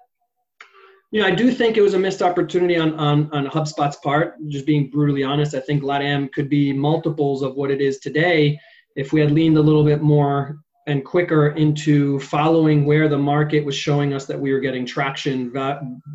you 1.12 1.22
know, 1.22 1.28
I 1.28 1.32
do 1.32 1.52
think 1.52 1.76
it 1.76 1.82
was 1.82 1.96
a 1.96 2.00
missed 2.00 2.22
opportunity 2.22 2.78
on, 2.78 2.94
on, 3.00 3.32
on 3.34 3.48
HubSpot's 3.48 3.96
part. 3.98 4.36
Just 4.48 4.68
being 4.68 4.92
brutally 4.92 5.24
honest, 5.24 5.56
I 5.56 5.60
think 5.60 5.82
LATAM 5.82 6.32
could 6.32 6.50
be 6.50 6.72
multiples 6.72 7.42
of 7.42 7.56
what 7.56 7.72
it 7.72 7.82
is 7.82 7.98
today 7.98 8.60
if 8.96 9.12
we 9.12 9.20
had 9.20 9.32
leaned 9.32 9.58
a 9.58 9.62
little 9.62 9.84
bit 9.84 10.04
more 10.04 10.60
and 10.86 11.04
quicker 11.04 11.50
into 11.50 12.20
following 12.20 12.86
where 12.86 13.08
the 13.08 13.18
market 13.18 13.66
was 13.66 13.76
showing 13.76 14.14
us 14.14 14.26
that 14.26 14.40
we 14.40 14.54
were 14.54 14.60
getting 14.60 14.86
traction 14.86 15.52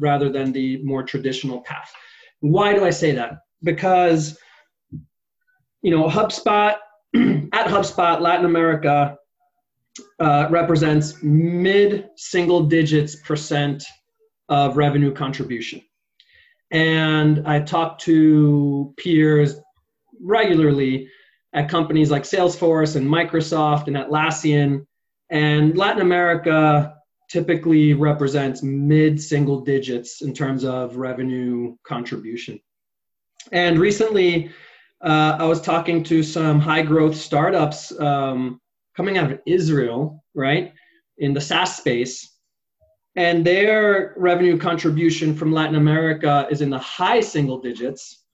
rather 0.00 0.30
than 0.30 0.52
the 0.52 0.82
more 0.84 1.02
traditional 1.02 1.60
path. 1.62 1.92
Why 2.40 2.72
do 2.72 2.84
I 2.84 2.90
say 2.90 3.12
that? 3.12 3.38
Because 3.64 4.38
you 5.82 5.90
know 5.90 6.08
HubSpot 6.08 6.76
at 7.14 7.66
HubSpot 7.66 8.20
Latin 8.20 8.46
America 8.46 9.16
uh, 10.20 10.46
represents 10.50 11.22
mid 11.22 12.08
single 12.16 12.64
digits 12.64 13.16
percent 13.16 13.84
of 14.48 14.76
revenue 14.76 15.12
contribution. 15.12 15.82
And 16.70 17.46
I 17.46 17.60
talk 17.60 17.98
to 18.00 18.92
peers 18.96 19.56
regularly 20.20 21.08
at 21.52 21.68
companies 21.68 22.10
like 22.10 22.24
Salesforce 22.24 22.96
and 22.96 23.06
Microsoft 23.06 23.86
and 23.86 23.96
Atlassian. 23.96 24.86
And 25.30 25.76
Latin 25.76 26.02
America 26.02 26.94
typically 27.30 27.94
represents 27.94 28.62
mid 28.62 29.20
single 29.20 29.60
digits 29.60 30.22
in 30.22 30.34
terms 30.34 30.64
of 30.64 30.96
revenue 30.96 31.76
contribution. 31.86 32.60
And 33.52 33.78
recently, 33.78 34.50
uh, 35.04 35.36
I 35.38 35.44
was 35.44 35.60
talking 35.60 36.02
to 36.04 36.22
some 36.22 36.60
high 36.60 36.82
growth 36.82 37.16
startups 37.16 37.98
um, 38.00 38.60
coming 38.96 39.18
out 39.18 39.30
of 39.30 39.40
Israel, 39.46 40.24
right, 40.34 40.72
in 41.18 41.34
the 41.34 41.40
SaaS 41.40 41.76
space. 41.76 42.30
And 43.16 43.46
their 43.46 44.14
revenue 44.16 44.58
contribution 44.58 45.36
from 45.36 45.52
Latin 45.52 45.76
America 45.76 46.48
is 46.50 46.62
in 46.62 46.70
the 46.70 46.78
high 46.78 47.20
single 47.20 47.60
digits. 47.60 48.24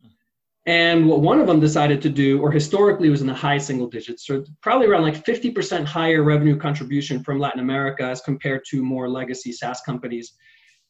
And 0.67 1.07
what 1.07 1.21
one 1.21 1.41
of 1.41 1.47
them 1.47 1.59
decided 1.59 2.01
to 2.03 2.09
do, 2.09 2.41
or 2.41 2.51
historically 2.51 3.11
was 3.11 3.21
in 3.21 3.27
the 3.27 3.35
high 3.35 3.59
single 3.59 3.89
digits, 3.89 4.27
so 4.27 4.45
probably 4.63 4.87
around 4.87 5.03
like 5.03 5.25
50% 5.25 5.85
higher 5.85 6.23
revenue 6.23 6.57
contribution 6.57 7.25
from 7.25 7.39
Latin 7.39 7.61
America 7.61 8.05
as 8.05 8.21
compared 8.21 8.63
to 8.71 8.83
more 8.83 9.09
legacy 9.09 9.53
SaaS 9.53 9.81
companies. 9.81 10.35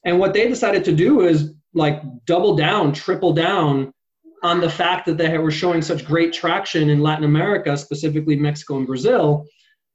And 0.05 0.19
what 0.19 0.35
they 0.35 0.49
decided 0.49 0.85
to 0.85 0.93
do 0.93 1.21
is 1.23 1.55
like 1.73 2.03
double 2.27 2.57
down, 2.57 2.93
triple 2.93 3.33
down 3.33 3.93
on 4.43 4.61
the 4.61 4.71
fact 4.71 5.07
that 5.07 5.19
they 5.19 5.37
were 5.39 5.51
showing 5.51 5.83
such 5.83 6.05
great 6.05 6.33
traction 6.33 6.91
in 6.91 7.01
Latin 7.01 7.25
America, 7.25 7.77
specifically 7.77 8.37
Mexico 8.37 8.79
and 8.79 8.87
Brazil. 8.87 9.47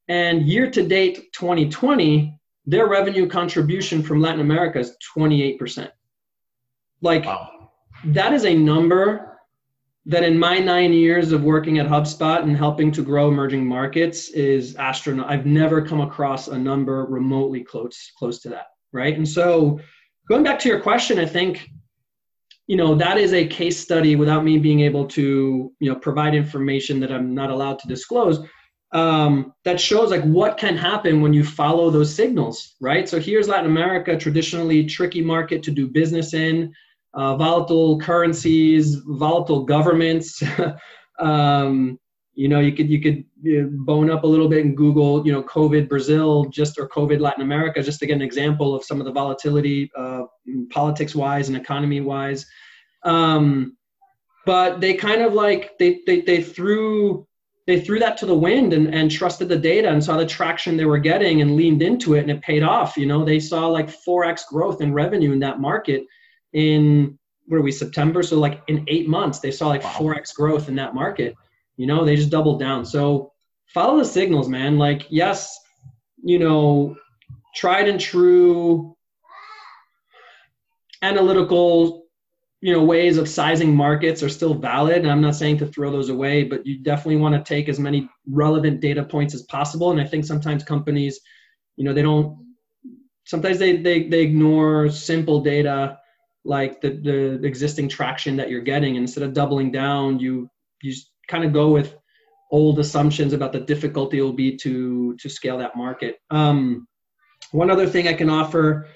And 0.08 0.48
year 0.48 0.70
to 0.70 0.88
date 0.88 1.34
2020, 1.34 2.38
their 2.66 2.88
revenue 2.88 3.28
contribution 3.28 4.04
from 4.04 4.22
Latin 4.22 4.42
America 4.42 4.80
is 4.80 4.96
28%. 5.18 5.90
Like, 7.02 7.26
wow. 7.26 7.72
that 8.06 8.34
is 8.34 8.46
a 8.46 8.54
number 8.54 9.36
that 10.08 10.24
in 10.24 10.38
my 10.38 10.60
nine 10.60 10.94
years 10.94 11.32
of 11.32 11.44
working 11.44 11.80
at 11.80 11.88
HubSpot 11.88 12.44
and 12.44 12.56
helping 12.56 12.92
to 12.92 13.02
grow 13.02 13.30
emerging 13.30 13.66
markets 13.66 14.30
is 14.30 14.76
astronaut. 14.76 15.30
I've 15.30 15.48
never 15.48 15.82
come 15.82 16.02
across 16.02 16.48
a 16.48 16.58
number 16.58 17.06
remotely 17.06 17.64
close 17.64 18.12
close 18.18 18.40
to 18.42 18.50
that, 18.50 18.68
right? 18.94 19.18
And 19.18 19.28
so, 19.28 19.80
going 20.30 20.44
back 20.44 20.60
to 20.60 20.70
your 20.70 20.80
question, 20.80 21.18
I 21.18 21.26
think 21.26 21.70
you 22.68 22.78
know 22.78 22.96
that 22.96 23.18
is 23.18 23.34
a 23.34 23.48
case 23.48 23.80
study 23.80 24.16
without 24.16 24.44
me 24.44 24.58
being 24.58 24.80
able 24.80 25.06
to 25.06 25.72
you 25.80 25.90
know 25.90 25.96
provide 25.96 26.36
information 26.36 27.00
that 27.00 27.12
i'm 27.12 27.34
not 27.34 27.50
allowed 27.50 27.80
to 27.80 27.88
disclose 27.88 28.40
um, 28.92 29.52
that 29.66 29.82
shows 29.82 30.10
like 30.10 30.24
what 30.24 30.58
can 30.58 30.78
happen 30.78 31.20
when 31.20 31.34
you 31.34 31.44
follow 31.44 31.90
those 31.90 32.14
signals 32.14 32.76
right? 32.80 33.10
So 33.10 33.20
here's 33.20 33.48
latin 33.48 33.70
america 33.70 34.18
traditionally 34.18 34.86
tricky 34.86 35.22
market 35.22 35.64
to 35.64 35.72
do 35.72 35.88
business 35.88 36.34
in 36.34 36.74
uh, 37.14 37.36
volatile 37.36 38.00
currencies 38.00 38.96
volatile 39.06 39.64
governments 39.64 40.42
um, 41.20 42.00
you 42.36 42.48
know 42.48 42.60
you 42.60 42.74
could 42.74 42.90
you 42.90 43.02
could 43.02 43.24
bone 43.86 44.10
up 44.10 44.24
a 44.24 44.28
little 44.28 44.50
bit 44.50 44.66
and 44.66 44.76
google 44.76 45.26
you 45.26 45.32
know 45.32 45.42
covid 45.42 45.88
brazil 45.88 46.46
just 46.46 46.78
or 46.78 46.88
covid 46.90 47.20
latin 47.22 47.42
america 47.42 47.82
just 47.82 48.00
to 48.00 48.06
get 48.06 48.16
an 48.16 48.22
example 48.22 48.76
of 48.76 48.84
some 48.84 49.00
of 49.00 49.06
the 49.06 49.12
volatility 49.12 49.90
uh, 49.98 50.24
politics 50.70 51.16
wise 51.16 51.48
and 51.48 51.58
economy 51.58 52.02
wise. 52.02 52.46
Um, 53.04 53.78
but 54.46 54.80
they 54.80 54.94
kind 54.94 55.22
of 55.22 55.34
like 55.34 55.78
they, 55.80 56.02
they 56.06 56.22
they 56.22 56.42
threw 56.42 57.28
they 57.68 57.82
threw 57.82 57.98
that 57.98 58.16
to 58.18 58.28
the 58.28 58.36
wind 58.36 58.74
and, 58.74 58.94
and 58.94 59.10
trusted 59.10 59.50
the 59.50 59.58
data 59.58 59.90
and 59.90 60.04
saw 60.04 60.18
the 60.18 60.26
traction 60.26 60.78
they 60.78 60.86
were 60.86 61.00
getting 61.00 61.42
and 61.42 61.56
leaned 61.56 61.82
into 61.82 62.14
it 62.14 62.20
and 62.20 62.30
it 62.30 62.42
paid 62.42 62.62
off. 62.62 62.96
You 62.96 63.08
know 63.08 63.26
they 63.26 63.40
saw 63.40 63.68
like 63.68 63.90
4x 63.90 64.48
growth 64.48 64.82
in 64.82 64.94
revenue 64.94 65.32
in 65.32 65.40
that 65.40 65.60
market 65.60 66.04
in 66.54 67.18
what 67.48 67.58
are 67.58 67.62
we 67.62 67.72
september? 67.72 68.24
So 68.24 68.40
like 68.40 68.62
in 68.68 68.84
eight 68.88 69.08
months 69.08 69.40
they 69.40 69.52
saw 69.52 69.68
like 69.68 69.84
wow. 69.84 69.96
4x 69.98 70.36
growth 70.36 70.68
in 70.68 70.76
that 70.76 70.94
market 70.94 71.36
you 71.78 71.88
know, 71.88 72.06
they 72.06 72.16
just 72.16 72.30
doubled 72.30 72.60
down. 72.60 72.86
So 72.86 73.32
follow 73.68 73.98
the 73.98 74.06
signals, 74.06 74.48
man. 74.48 74.78
Like, 74.78 75.08
yes, 75.10 75.60
you 76.24 76.40
know, 76.40 76.96
tried 77.56 77.88
and 77.88 78.00
true 78.00 78.96
analytical, 81.02 82.06
you 82.62 82.74
know, 82.74 82.84
ways 82.84 83.18
of 83.18 83.30
sizing 83.30 83.76
markets 83.76 84.24
are 84.24 84.30
still 84.30 84.54
valid. 84.54 84.98
And 84.98 85.12
I'm 85.12 85.22
not 85.22 85.36
saying 85.36 85.58
to 85.60 85.68
throw 85.68 85.92
those 85.92 86.10
away, 86.10 86.44
but 86.44 86.66
you 86.66 86.80
definitely 86.80 87.18
want 87.18 87.36
to 87.36 87.48
take 87.48 87.70
as 87.70 87.80
many 87.80 88.10
relevant 88.28 88.82
data 88.82 89.04
points 89.04 89.36
as 89.36 89.44
possible. 89.44 89.92
And 89.92 90.02
I 90.02 90.06
think 90.06 90.26
sometimes 90.26 90.64
companies, 90.64 91.20
you 91.76 91.84
know, 91.84 91.94
they 91.94 92.02
don't 92.02 92.46
sometimes 93.26 93.60
they 93.60 93.78
they, 93.78 94.08
they 94.08 94.22
ignore 94.22 94.90
simple 94.90 95.42
data 95.42 96.00
like 96.46 96.80
the, 96.80 96.92
the 96.92 97.46
existing 97.46 97.90
traction 97.90 98.38
that 98.38 98.50
you're 98.50 98.62
getting 98.62 98.96
and 98.96 99.04
instead 99.04 99.24
of 99.24 99.34
doubling 99.34 99.72
down 99.72 100.20
you 100.20 100.48
you 100.82 100.94
kind 101.28 101.44
of 101.44 101.54
go 101.54 101.72
with 101.72 101.96
old 102.52 102.80
assumptions 102.80 103.34
about 103.34 103.52
the 103.52 103.60
difficulty 103.60 104.20
it 104.20 104.22
will 104.22 104.34
be 104.34 104.56
to 104.58 105.16
to 105.18 105.30
scale 105.30 105.58
that 105.58 105.76
market. 105.76 106.20
Um, 106.30 106.88
one 107.52 107.70
other 107.70 107.88
thing 107.88 108.08
I 108.08 108.14
can 108.14 108.30
offer 108.30 108.88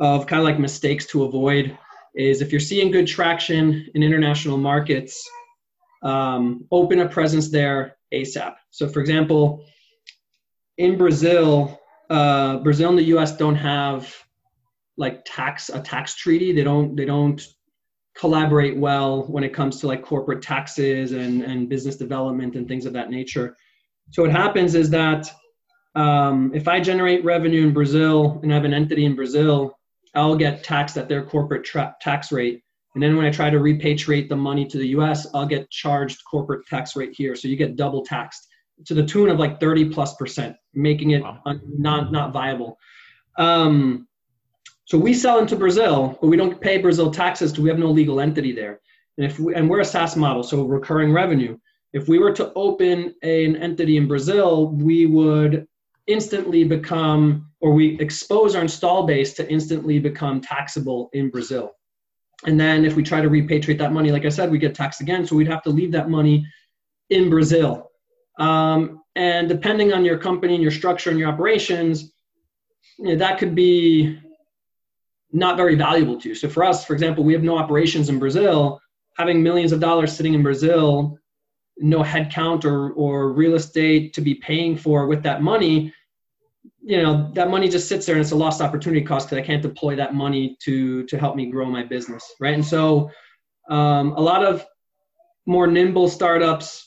of 0.00 0.26
kind 0.26 0.40
of 0.40 0.44
like 0.44 0.58
mistakes 0.58 1.06
to 1.06 1.24
avoid 1.24 1.76
is 2.14 2.40
if 2.40 2.52
you're 2.52 2.60
seeing 2.60 2.90
good 2.90 3.06
traction 3.06 3.86
in 3.94 4.02
international 4.02 4.58
markets, 4.58 5.28
um, 6.02 6.64
open 6.70 7.00
a 7.00 7.08
presence 7.08 7.50
there 7.50 7.96
ASAP. 8.12 8.54
So, 8.70 8.88
for 8.88 9.00
example, 9.00 9.64
in 10.78 10.96
Brazil, 10.96 11.80
uh, 12.10 12.58
Brazil 12.58 12.90
and 12.90 12.98
the 12.98 13.04
U.S. 13.04 13.36
don't 13.36 13.56
have 13.56 14.14
like 14.96 15.22
tax 15.24 15.68
a 15.68 15.80
tax 15.80 16.14
treaty. 16.14 16.52
They 16.52 16.64
don't 16.64 16.96
they 16.96 17.04
don't 17.04 17.40
collaborate 18.18 18.76
well 18.76 19.22
when 19.24 19.44
it 19.44 19.54
comes 19.54 19.78
to 19.80 19.86
like 19.86 20.02
corporate 20.02 20.42
taxes 20.42 21.12
and, 21.12 21.42
and 21.42 21.68
business 21.68 21.96
development 21.96 22.56
and 22.56 22.66
things 22.66 22.84
of 22.84 22.92
that 22.92 23.10
nature. 23.10 23.56
So 24.10 24.22
what 24.22 24.32
happens 24.32 24.74
is 24.74 24.90
that 24.90 25.30
um, 25.94 26.50
if 26.54 26.66
I 26.66 26.80
generate 26.80 27.24
revenue 27.24 27.66
in 27.66 27.72
Brazil 27.72 28.40
and 28.42 28.52
I 28.52 28.56
have 28.56 28.64
an 28.64 28.74
entity 28.74 29.04
in 29.04 29.14
Brazil, 29.14 29.78
I'll 30.14 30.36
get 30.36 30.64
taxed 30.64 30.96
at 30.96 31.08
their 31.08 31.24
corporate 31.24 31.64
tra- 31.64 31.94
tax 32.00 32.32
rate. 32.32 32.62
And 32.94 33.02
then 33.02 33.16
when 33.16 33.24
I 33.24 33.30
try 33.30 33.50
to 33.50 33.58
repatriate 33.58 34.28
the 34.28 34.36
money 34.36 34.66
to 34.66 34.78
the 34.78 34.88
US, 34.88 35.26
I'll 35.32 35.46
get 35.46 35.70
charged 35.70 36.24
corporate 36.28 36.66
tax 36.66 36.96
rate 36.96 37.14
here. 37.14 37.36
So 37.36 37.46
you 37.46 37.56
get 37.56 37.76
double 37.76 38.04
taxed 38.04 38.48
to 38.86 38.94
the 38.94 39.04
tune 39.04 39.28
of 39.28 39.38
like 39.38 39.60
30 39.60 39.90
plus 39.90 40.14
percent, 40.14 40.56
making 40.74 41.10
it 41.10 41.22
wow. 41.22 41.40
un- 41.46 41.62
not, 41.66 42.10
not 42.10 42.32
viable. 42.32 42.78
Um, 43.36 44.07
so 44.88 44.96
we 44.96 45.12
sell 45.12 45.38
into 45.38 45.54
Brazil, 45.54 46.16
but 46.18 46.28
we 46.28 46.38
don't 46.38 46.58
pay 46.62 46.78
Brazil 46.78 47.10
taxes 47.10 47.58
we 47.58 47.68
have 47.68 47.78
no 47.78 47.90
legal 47.90 48.20
entity 48.20 48.52
there. 48.52 48.80
And 49.18 49.26
if 49.26 49.38
we, 49.38 49.54
and 49.54 49.68
we're 49.68 49.80
a 49.80 49.84
SaaS 49.84 50.16
model, 50.16 50.42
so 50.42 50.64
recurring 50.64 51.12
revenue. 51.12 51.58
If 51.92 52.08
we 52.08 52.18
were 52.18 52.32
to 52.32 52.54
open 52.54 53.14
a, 53.22 53.44
an 53.44 53.56
entity 53.56 53.98
in 53.98 54.08
Brazil, 54.08 54.68
we 54.68 55.04
would 55.04 55.68
instantly 56.06 56.64
become, 56.64 57.50
or 57.60 57.74
we 57.74 58.00
expose 58.00 58.54
our 58.54 58.62
install 58.62 59.06
base 59.06 59.34
to 59.34 59.50
instantly 59.50 59.98
become 59.98 60.40
taxable 60.40 61.10
in 61.12 61.28
Brazil. 61.28 61.72
And 62.46 62.58
then 62.58 62.86
if 62.86 62.96
we 62.96 63.02
try 63.02 63.20
to 63.20 63.28
repatriate 63.28 63.78
that 63.78 63.92
money, 63.92 64.10
like 64.10 64.24
I 64.24 64.30
said, 64.30 64.50
we 64.50 64.58
get 64.58 64.74
taxed 64.74 65.02
again. 65.02 65.26
So 65.26 65.36
we'd 65.36 65.48
have 65.48 65.62
to 65.64 65.70
leave 65.70 65.92
that 65.92 66.08
money 66.08 66.46
in 67.10 67.28
Brazil. 67.28 67.90
Um, 68.38 69.02
and 69.16 69.50
depending 69.50 69.92
on 69.92 70.06
your 70.06 70.16
company 70.16 70.54
and 70.54 70.62
your 70.62 70.72
structure 70.72 71.10
and 71.10 71.18
your 71.18 71.28
operations, 71.28 72.10
you 72.98 73.08
know, 73.08 73.16
that 73.16 73.38
could 73.38 73.54
be 73.54 74.18
not 75.32 75.56
very 75.56 75.74
valuable 75.74 76.20
to. 76.20 76.30
You. 76.30 76.34
So 76.34 76.48
for 76.48 76.64
us, 76.64 76.84
for 76.84 76.94
example, 76.94 77.24
we 77.24 77.32
have 77.32 77.42
no 77.42 77.58
operations 77.58 78.08
in 78.08 78.18
Brazil. 78.18 78.80
Having 79.16 79.42
millions 79.42 79.72
of 79.72 79.80
dollars 79.80 80.12
sitting 80.16 80.34
in 80.34 80.42
Brazil, 80.42 81.18
no 81.76 82.02
headcount 82.02 82.64
or, 82.64 82.92
or 82.92 83.32
real 83.32 83.54
estate 83.54 84.14
to 84.14 84.20
be 84.20 84.34
paying 84.34 84.76
for 84.76 85.06
with 85.06 85.22
that 85.24 85.42
money, 85.42 85.92
you 86.82 87.02
know, 87.02 87.30
that 87.34 87.50
money 87.50 87.68
just 87.68 87.88
sits 87.88 88.06
there 88.06 88.14
and 88.14 88.22
it's 88.22 88.30
a 88.30 88.36
lost 88.36 88.60
opportunity 88.60 89.04
cost 89.04 89.28
because 89.28 89.42
I 89.42 89.46
can't 89.46 89.62
deploy 89.62 89.96
that 89.96 90.14
money 90.14 90.56
to 90.62 91.04
to 91.06 91.18
help 91.18 91.36
me 91.36 91.46
grow 91.46 91.66
my 91.66 91.82
business, 91.82 92.24
right? 92.40 92.54
And 92.54 92.64
so 92.64 93.10
um, 93.68 94.12
a 94.12 94.20
lot 94.20 94.44
of 94.44 94.64
more 95.44 95.66
nimble 95.66 96.08
startups, 96.08 96.86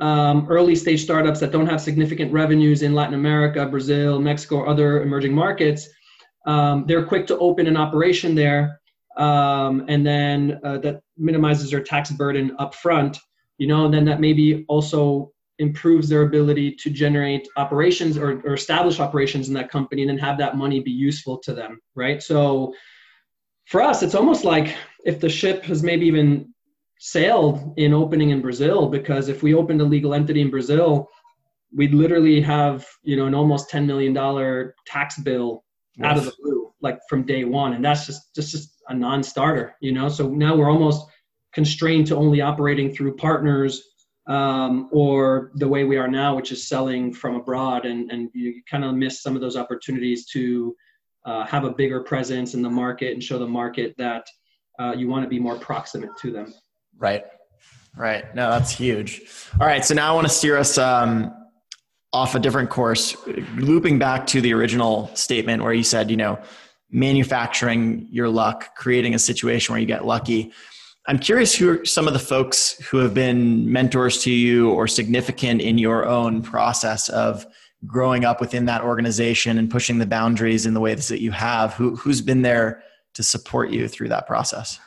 um, 0.00 0.46
early 0.48 0.74
stage 0.74 1.02
startups 1.02 1.40
that 1.40 1.52
don't 1.52 1.66
have 1.66 1.80
significant 1.80 2.32
revenues 2.32 2.82
in 2.82 2.94
Latin 2.94 3.14
America, 3.14 3.66
Brazil, 3.66 4.18
Mexico, 4.18 4.56
or 4.56 4.68
other 4.68 5.02
emerging 5.02 5.34
markets– 5.34 5.88
um, 6.46 6.84
they're 6.86 7.04
quick 7.04 7.26
to 7.28 7.38
open 7.38 7.66
an 7.66 7.76
operation 7.76 8.34
there, 8.34 8.80
um, 9.16 9.84
and 9.88 10.06
then 10.06 10.60
uh, 10.64 10.78
that 10.78 11.00
minimizes 11.16 11.70
their 11.70 11.82
tax 11.82 12.10
burden 12.10 12.54
up 12.58 12.74
front. 12.74 13.18
You 13.58 13.68
know, 13.68 13.84
and 13.84 13.94
then 13.94 14.04
that 14.06 14.20
maybe 14.20 14.64
also 14.68 15.32
improves 15.58 16.08
their 16.08 16.22
ability 16.22 16.72
to 16.72 16.90
generate 16.90 17.46
operations 17.56 18.16
or, 18.16 18.40
or 18.44 18.54
establish 18.54 19.00
operations 19.00 19.48
in 19.48 19.54
that 19.54 19.70
company 19.70 20.02
and 20.02 20.10
then 20.10 20.18
have 20.18 20.38
that 20.38 20.56
money 20.56 20.80
be 20.80 20.90
useful 20.90 21.38
to 21.38 21.54
them, 21.54 21.80
right? 21.94 22.22
So 22.22 22.74
for 23.66 23.80
us, 23.80 24.02
it's 24.02 24.14
almost 24.14 24.44
like 24.44 24.74
if 25.04 25.20
the 25.20 25.28
ship 25.28 25.64
has 25.64 25.82
maybe 25.82 26.06
even 26.06 26.52
sailed 26.98 27.74
in 27.76 27.92
opening 27.92 28.30
in 28.30 28.40
Brazil, 28.40 28.88
because 28.88 29.28
if 29.28 29.42
we 29.42 29.54
opened 29.54 29.80
a 29.80 29.84
legal 29.84 30.14
entity 30.14 30.40
in 30.40 30.50
Brazil, 30.50 31.08
we'd 31.74 31.94
literally 31.94 32.40
have 32.40 32.86
you 33.02 33.16
know 33.16 33.26
an 33.26 33.34
almost 33.34 33.70
$10 33.70 33.86
million 33.86 34.72
tax 34.86 35.18
bill 35.18 35.64
yes. 35.96 36.06
out 36.06 36.18
of 36.18 36.24
the 36.24 36.32
blue, 36.42 36.72
like 36.80 36.98
from 37.08 37.24
day 37.24 37.44
one, 37.44 37.74
and 37.74 37.84
that's 37.84 38.06
just 38.06 38.34
just 38.34 38.50
just 38.50 38.82
a 38.88 38.94
non-starter, 38.94 39.74
you 39.80 39.92
know. 39.92 40.08
So 40.08 40.28
now 40.28 40.56
we're 40.56 40.70
almost 40.70 41.06
constrained 41.52 42.06
to 42.08 42.16
only 42.16 42.40
operating 42.40 42.94
through 42.94 43.16
partners 43.16 43.82
um, 44.26 44.88
or 44.92 45.52
the 45.56 45.68
way 45.68 45.84
we 45.84 45.96
are 45.96 46.08
now, 46.08 46.34
which 46.34 46.52
is 46.52 46.68
selling 46.68 47.12
from 47.12 47.36
abroad, 47.36 47.86
and 47.86 48.10
and 48.10 48.30
you 48.34 48.62
kind 48.70 48.84
of 48.84 48.94
miss 48.94 49.22
some 49.22 49.34
of 49.34 49.40
those 49.40 49.56
opportunities 49.56 50.26
to 50.26 50.74
uh, 51.24 51.44
have 51.46 51.64
a 51.64 51.70
bigger 51.70 52.02
presence 52.02 52.54
in 52.54 52.62
the 52.62 52.70
market 52.70 53.12
and 53.12 53.22
show 53.22 53.38
the 53.38 53.46
market 53.46 53.94
that 53.98 54.26
uh, 54.80 54.92
you 54.92 55.08
want 55.08 55.24
to 55.24 55.28
be 55.28 55.38
more 55.38 55.56
proximate 55.56 56.16
to 56.18 56.30
them. 56.30 56.52
Right. 56.96 57.24
Right. 57.96 58.34
No, 58.34 58.50
that's 58.50 58.70
huge. 58.70 59.22
All 59.60 59.66
right. 59.66 59.84
So 59.84 59.94
now 59.94 60.10
I 60.10 60.14
want 60.14 60.26
to 60.26 60.32
steer 60.32 60.56
us 60.56 60.78
um, 60.78 61.32
off 62.12 62.34
a 62.34 62.38
different 62.38 62.70
course, 62.70 63.16
looping 63.56 63.98
back 63.98 64.26
to 64.28 64.40
the 64.40 64.52
original 64.52 65.10
statement 65.14 65.62
where 65.62 65.72
you 65.72 65.82
said, 65.82 66.10
you 66.10 66.16
know, 66.16 66.38
manufacturing 66.90 68.06
your 68.10 68.28
luck, 68.28 68.74
creating 68.76 69.14
a 69.14 69.18
situation 69.18 69.72
where 69.72 69.80
you 69.80 69.86
get 69.86 70.04
lucky. 70.04 70.52
I'm 71.06 71.18
curious 71.18 71.54
who 71.54 71.70
are 71.70 71.84
some 71.84 72.06
of 72.06 72.12
the 72.12 72.18
folks 72.18 72.78
who 72.84 72.98
have 72.98 73.14
been 73.14 73.72
mentors 73.72 74.22
to 74.24 74.30
you 74.30 74.70
or 74.70 74.86
significant 74.86 75.62
in 75.62 75.78
your 75.78 76.06
own 76.06 76.42
process 76.42 77.08
of 77.08 77.46
growing 77.86 78.24
up 78.24 78.40
within 78.40 78.66
that 78.66 78.82
organization 78.82 79.58
and 79.58 79.70
pushing 79.70 79.98
the 79.98 80.06
boundaries 80.06 80.66
in 80.66 80.74
the 80.74 80.80
ways 80.80 81.08
that 81.08 81.20
you 81.20 81.32
have. 81.32 81.74
Who, 81.74 81.96
who's 81.96 82.20
been 82.20 82.42
there 82.42 82.82
to 83.14 83.22
support 83.22 83.70
you 83.70 83.88
through 83.88 84.10
that 84.10 84.26
process? 84.26 84.78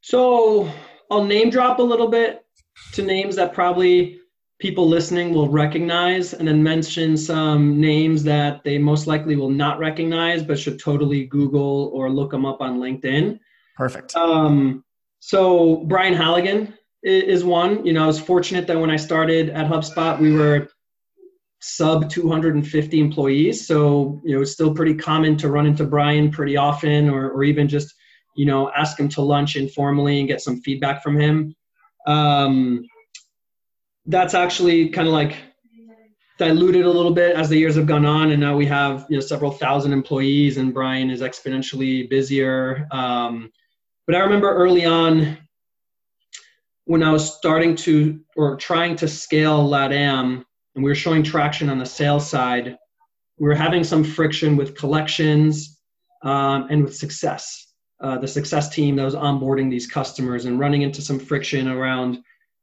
So 0.00 0.70
I'll 1.10 1.24
name 1.24 1.50
drop 1.50 1.78
a 1.78 1.82
little 1.82 2.08
bit 2.08 2.46
to 2.92 3.02
names 3.02 3.36
that 3.36 3.52
probably 3.52 4.21
people 4.62 4.88
listening 4.88 5.34
will 5.34 5.48
recognize, 5.48 6.34
and 6.34 6.46
then 6.46 6.62
mention 6.62 7.16
some 7.16 7.80
names 7.80 8.22
that 8.22 8.62
they 8.62 8.78
most 8.78 9.08
likely 9.08 9.34
will 9.34 9.50
not 9.50 9.80
recognize, 9.80 10.44
but 10.44 10.56
should 10.56 10.78
totally 10.78 11.26
Google 11.26 11.90
or 11.92 12.08
look 12.08 12.30
them 12.30 12.46
up 12.46 12.60
on 12.60 12.78
LinkedIn. 12.78 13.40
Perfect. 13.76 14.14
Um, 14.14 14.84
so 15.18 15.78
Brian 15.88 16.14
Halligan 16.14 16.74
is 17.02 17.42
one. 17.42 17.84
You 17.84 17.92
know, 17.92 18.04
I 18.04 18.06
was 18.06 18.20
fortunate 18.20 18.68
that 18.68 18.78
when 18.78 18.88
I 18.88 18.94
started 18.94 19.50
at 19.50 19.66
HubSpot, 19.66 20.20
we 20.20 20.30
were 20.30 20.68
sub 21.60 22.08
250 22.08 23.00
employees. 23.00 23.66
So, 23.66 24.20
you 24.24 24.36
know, 24.36 24.42
it's 24.42 24.52
still 24.52 24.72
pretty 24.72 24.94
common 24.94 25.36
to 25.38 25.48
run 25.48 25.66
into 25.66 25.84
Brian 25.84 26.30
pretty 26.30 26.56
often 26.56 27.10
or, 27.10 27.30
or 27.30 27.42
even 27.42 27.66
just, 27.66 27.92
you 28.36 28.46
know, 28.46 28.70
ask 28.70 28.98
him 28.98 29.08
to 29.08 29.22
lunch 29.22 29.56
informally 29.56 30.20
and 30.20 30.28
get 30.28 30.40
some 30.40 30.60
feedback 30.60 31.02
from 31.02 31.18
him. 31.18 31.56
Um, 32.06 32.84
that's 34.06 34.34
actually 34.34 34.88
kind 34.88 35.06
of 35.06 35.14
like 35.14 35.36
diluted 36.38 36.84
a 36.84 36.90
little 36.90 37.12
bit 37.12 37.36
as 37.36 37.48
the 37.48 37.56
years 37.56 37.76
have 37.76 37.86
gone 37.86 38.04
on 38.04 38.32
and 38.32 38.40
now 38.40 38.56
we 38.56 38.66
have 38.66 39.06
you 39.08 39.16
know 39.16 39.20
several 39.20 39.50
thousand 39.50 39.92
employees 39.92 40.56
and 40.56 40.74
brian 40.74 41.10
is 41.10 41.20
exponentially 41.20 42.08
busier. 42.08 42.88
Um, 42.90 43.50
but 44.06 44.16
i 44.16 44.20
remember 44.20 44.52
early 44.52 44.84
on 44.84 45.38
when 46.84 47.02
i 47.02 47.12
was 47.12 47.36
starting 47.36 47.76
to 47.76 48.20
or 48.36 48.56
trying 48.56 48.96
to 48.96 49.06
scale 49.06 49.68
latam 49.68 50.44
and 50.74 50.82
we 50.82 50.90
were 50.90 50.96
showing 50.96 51.22
traction 51.22 51.68
on 51.68 51.78
the 51.78 51.86
sales 51.86 52.28
side 52.28 52.76
we 53.38 53.48
were 53.48 53.54
having 53.54 53.82
some 53.82 54.04
friction 54.04 54.56
with 54.56 54.76
collections 54.76 55.80
um, 56.22 56.68
and 56.70 56.84
with 56.84 56.94
success. 56.94 57.66
Uh, 58.00 58.18
the 58.18 58.28
success 58.28 58.68
team 58.68 58.96
that 58.96 59.04
was 59.04 59.14
onboarding 59.14 59.70
these 59.70 59.86
customers 59.86 60.44
and 60.44 60.58
running 60.58 60.82
into 60.82 61.00
some 61.00 61.18
friction 61.18 61.68
around 61.68 62.18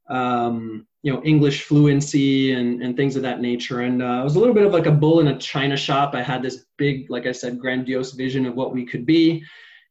um, 0.10 0.86
you 1.04 1.13
know 1.13 1.22
English 1.24 1.63
fluency 1.63 2.54
and 2.54 2.82
and 2.82 2.98
things 2.98 3.15
of 3.15 3.22
that 3.24 3.41
nature. 3.41 3.82
And 3.82 4.02
uh, 4.02 4.06
I 4.06 4.24
was 4.24 4.36
a 4.36 4.39
little 4.39 4.54
bit 4.54 4.65
of 4.65 4.74
like 4.74 4.86
a 4.86 4.91
bull 4.91 5.19
in 5.19 5.28
a 5.28 5.38
china 5.38 5.78
shop. 5.78 6.13
I 6.15 6.22
had 6.22 6.41
this 6.41 6.65
big, 6.78 7.10
like 7.10 7.26
I 7.26 7.32
said, 7.32 7.60
grandiose 7.60 8.13
vision 8.13 8.45
of 8.45 8.56
what 8.56 8.74
we 8.74 8.86
could 8.86 9.06
be, 9.06 9.43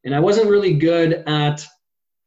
and 0.04 0.14
I 0.14 0.20
wasn't 0.20 0.50
really 0.50 0.74
good 0.74 1.24
at 1.26 1.64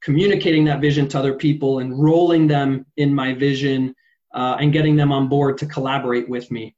communicating 0.01 0.65
that 0.65 0.81
vision 0.81 1.07
to 1.07 1.19
other 1.19 1.33
people 1.33 1.79
and 1.79 2.01
rolling 2.01 2.47
them 2.47 2.85
in 2.97 3.13
my 3.13 3.33
vision 3.33 3.93
uh, 4.33 4.57
and 4.59 4.73
getting 4.73 4.95
them 4.95 5.11
on 5.11 5.27
board 5.27 5.57
to 5.59 5.65
collaborate 5.65 6.27
with 6.27 6.49
me. 6.51 6.75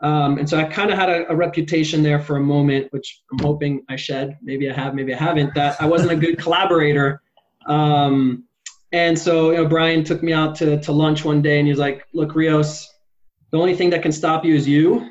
Um, 0.00 0.38
and 0.38 0.48
so 0.48 0.58
I 0.58 0.64
kind 0.64 0.90
of 0.90 0.98
had 0.98 1.08
a, 1.08 1.30
a, 1.30 1.36
reputation 1.36 2.02
there 2.02 2.18
for 2.18 2.36
a 2.36 2.40
moment, 2.40 2.88
which 2.90 3.22
I'm 3.32 3.38
hoping 3.38 3.84
I 3.88 3.96
shed. 3.96 4.36
Maybe 4.42 4.68
I 4.68 4.74
have, 4.74 4.94
maybe 4.94 5.14
I 5.14 5.16
haven't. 5.16 5.54
That 5.54 5.80
I 5.80 5.86
wasn't 5.86 6.12
a 6.12 6.16
good 6.16 6.36
collaborator. 6.36 7.22
Um, 7.66 8.44
and 8.94 9.18
so, 9.18 9.50
you 9.50 9.56
know, 9.56 9.66
Brian 9.66 10.04
took 10.04 10.22
me 10.22 10.32
out 10.32 10.54
to, 10.54 10.80
to 10.80 10.92
lunch 10.92 11.24
one 11.24 11.42
day 11.42 11.58
and 11.58 11.66
he 11.66 11.72
was 11.72 11.80
like, 11.80 12.06
look, 12.12 12.36
Rios, 12.36 12.88
the 13.50 13.58
only 13.58 13.74
thing 13.74 13.90
that 13.90 14.02
can 14.02 14.12
stop 14.12 14.44
you 14.44 14.54
is 14.54 14.68
you. 14.68 15.10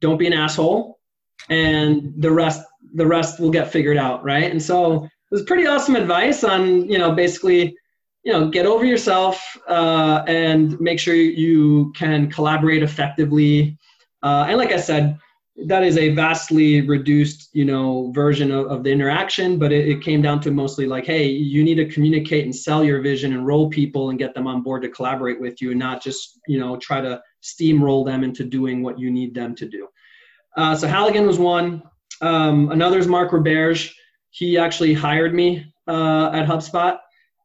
Don't 0.00 0.16
be 0.16 0.26
an 0.26 0.32
asshole. 0.32 0.98
And 1.50 2.14
the 2.16 2.30
rest, 2.30 2.62
the 2.94 3.06
rest 3.06 3.38
will 3.38 3.50
get 3.50 3.70
figured 3.70 3.98
out. 3.98 4.24
Right. 4.24 4.50
And 4.50 4.62
so 4.62 5.04
it 5.04 5.10
was 5.30 5.42
pretty 5.42 5.66
awesome 5.66 5.94
advice 5.94 6.42
on, 6.42 6.88
you 6.88 6.96
know, 6.96 7.12
basically, 7.12 7.76
you 8.24 8.32
know, 8.32 8.48
get 8.48 8.64
over 8.64 8.86
yourself 8.86 9.58
uh, 9.68 10.24
and 10.26 10.80
make 10.80 10.98
sure 10.98 11.14
you 11.14 11.92
can 11.94 12.30
collaborate 12.30 12.82
effectively. 12.82 13.76
Uh, 14.22 14.46
and 14.48 14.56
like 14.56 14.72
I 14.72 14.80
said, 14.80 15.18
that 15.66 15.82
is 15.82 15.96
a 15.96 16.10
vastly 16.10 16.82
reduced 16.82 17.48
you 17.52 17.64
know 17.64 18.12
version 18.14 18.50
of, 18.52 18.66
of 18.66 18.84
the 18.84 18.90
interaction 18.92 19.58
but 19.58 19.72
it, 19.72 19.88
it, 19.88 20.00
came 20.02 20.22
down 20.22 20.40
to 20.40 20.50
mostly 20.50 20.86
like 20.86 21.04
hey 21.04 21.26
you 21.26 21.64
need 21.64 21.74
to 21.74 21.88
communicate 21.88 22.44
and 22.44 22.54
sell 22.54 22.84
your 22.84 23.00
vision 23.00 23.32
and 23.32 23.46
roll 23.46 23.68
people 23.68 24.10
and 24.10 24.18
get 24.18 24.34
them 24.34 24.46
on 24.46 24.62
board 24.62 24.82
to 24.82 24.88
collaborate 24.88 25.40
with 25.40 25.60
you 25.60 25.70
and 25.70 25.78
not 25.78 26.02
just 26.02 26.38
you 26.46 26.60
know 26.60 26.76
try 26.76 27.00
to 27.00 27.20
steamroll 27.42 28.04
them 28.04 28.24
into 28.24 28.44
doing 28.44 28.82
what 28.82 28.98
you 28.98 29.10
need 29.10 29.34
them 29.34 29.54
to 29.54 29.66
do. 29.66 29.88
Uh, 30.56 30.74
so 30.74 30.86
halligan 30.86 31.26
was 31.26 31.38
one. 31.38 31.82
Um, 32.20 32.70
another 32.70 32.98
is 32.98 33.06
mark 33.06 33.30
roberge. 33.30 33.92
He 34.30 34.58
actually 34.58 34.94
hired 34.94 35.34
me 35.34 35.72
uh, 35.86 36.30
at 36.32 36.46
hubspot. 36.46 36.98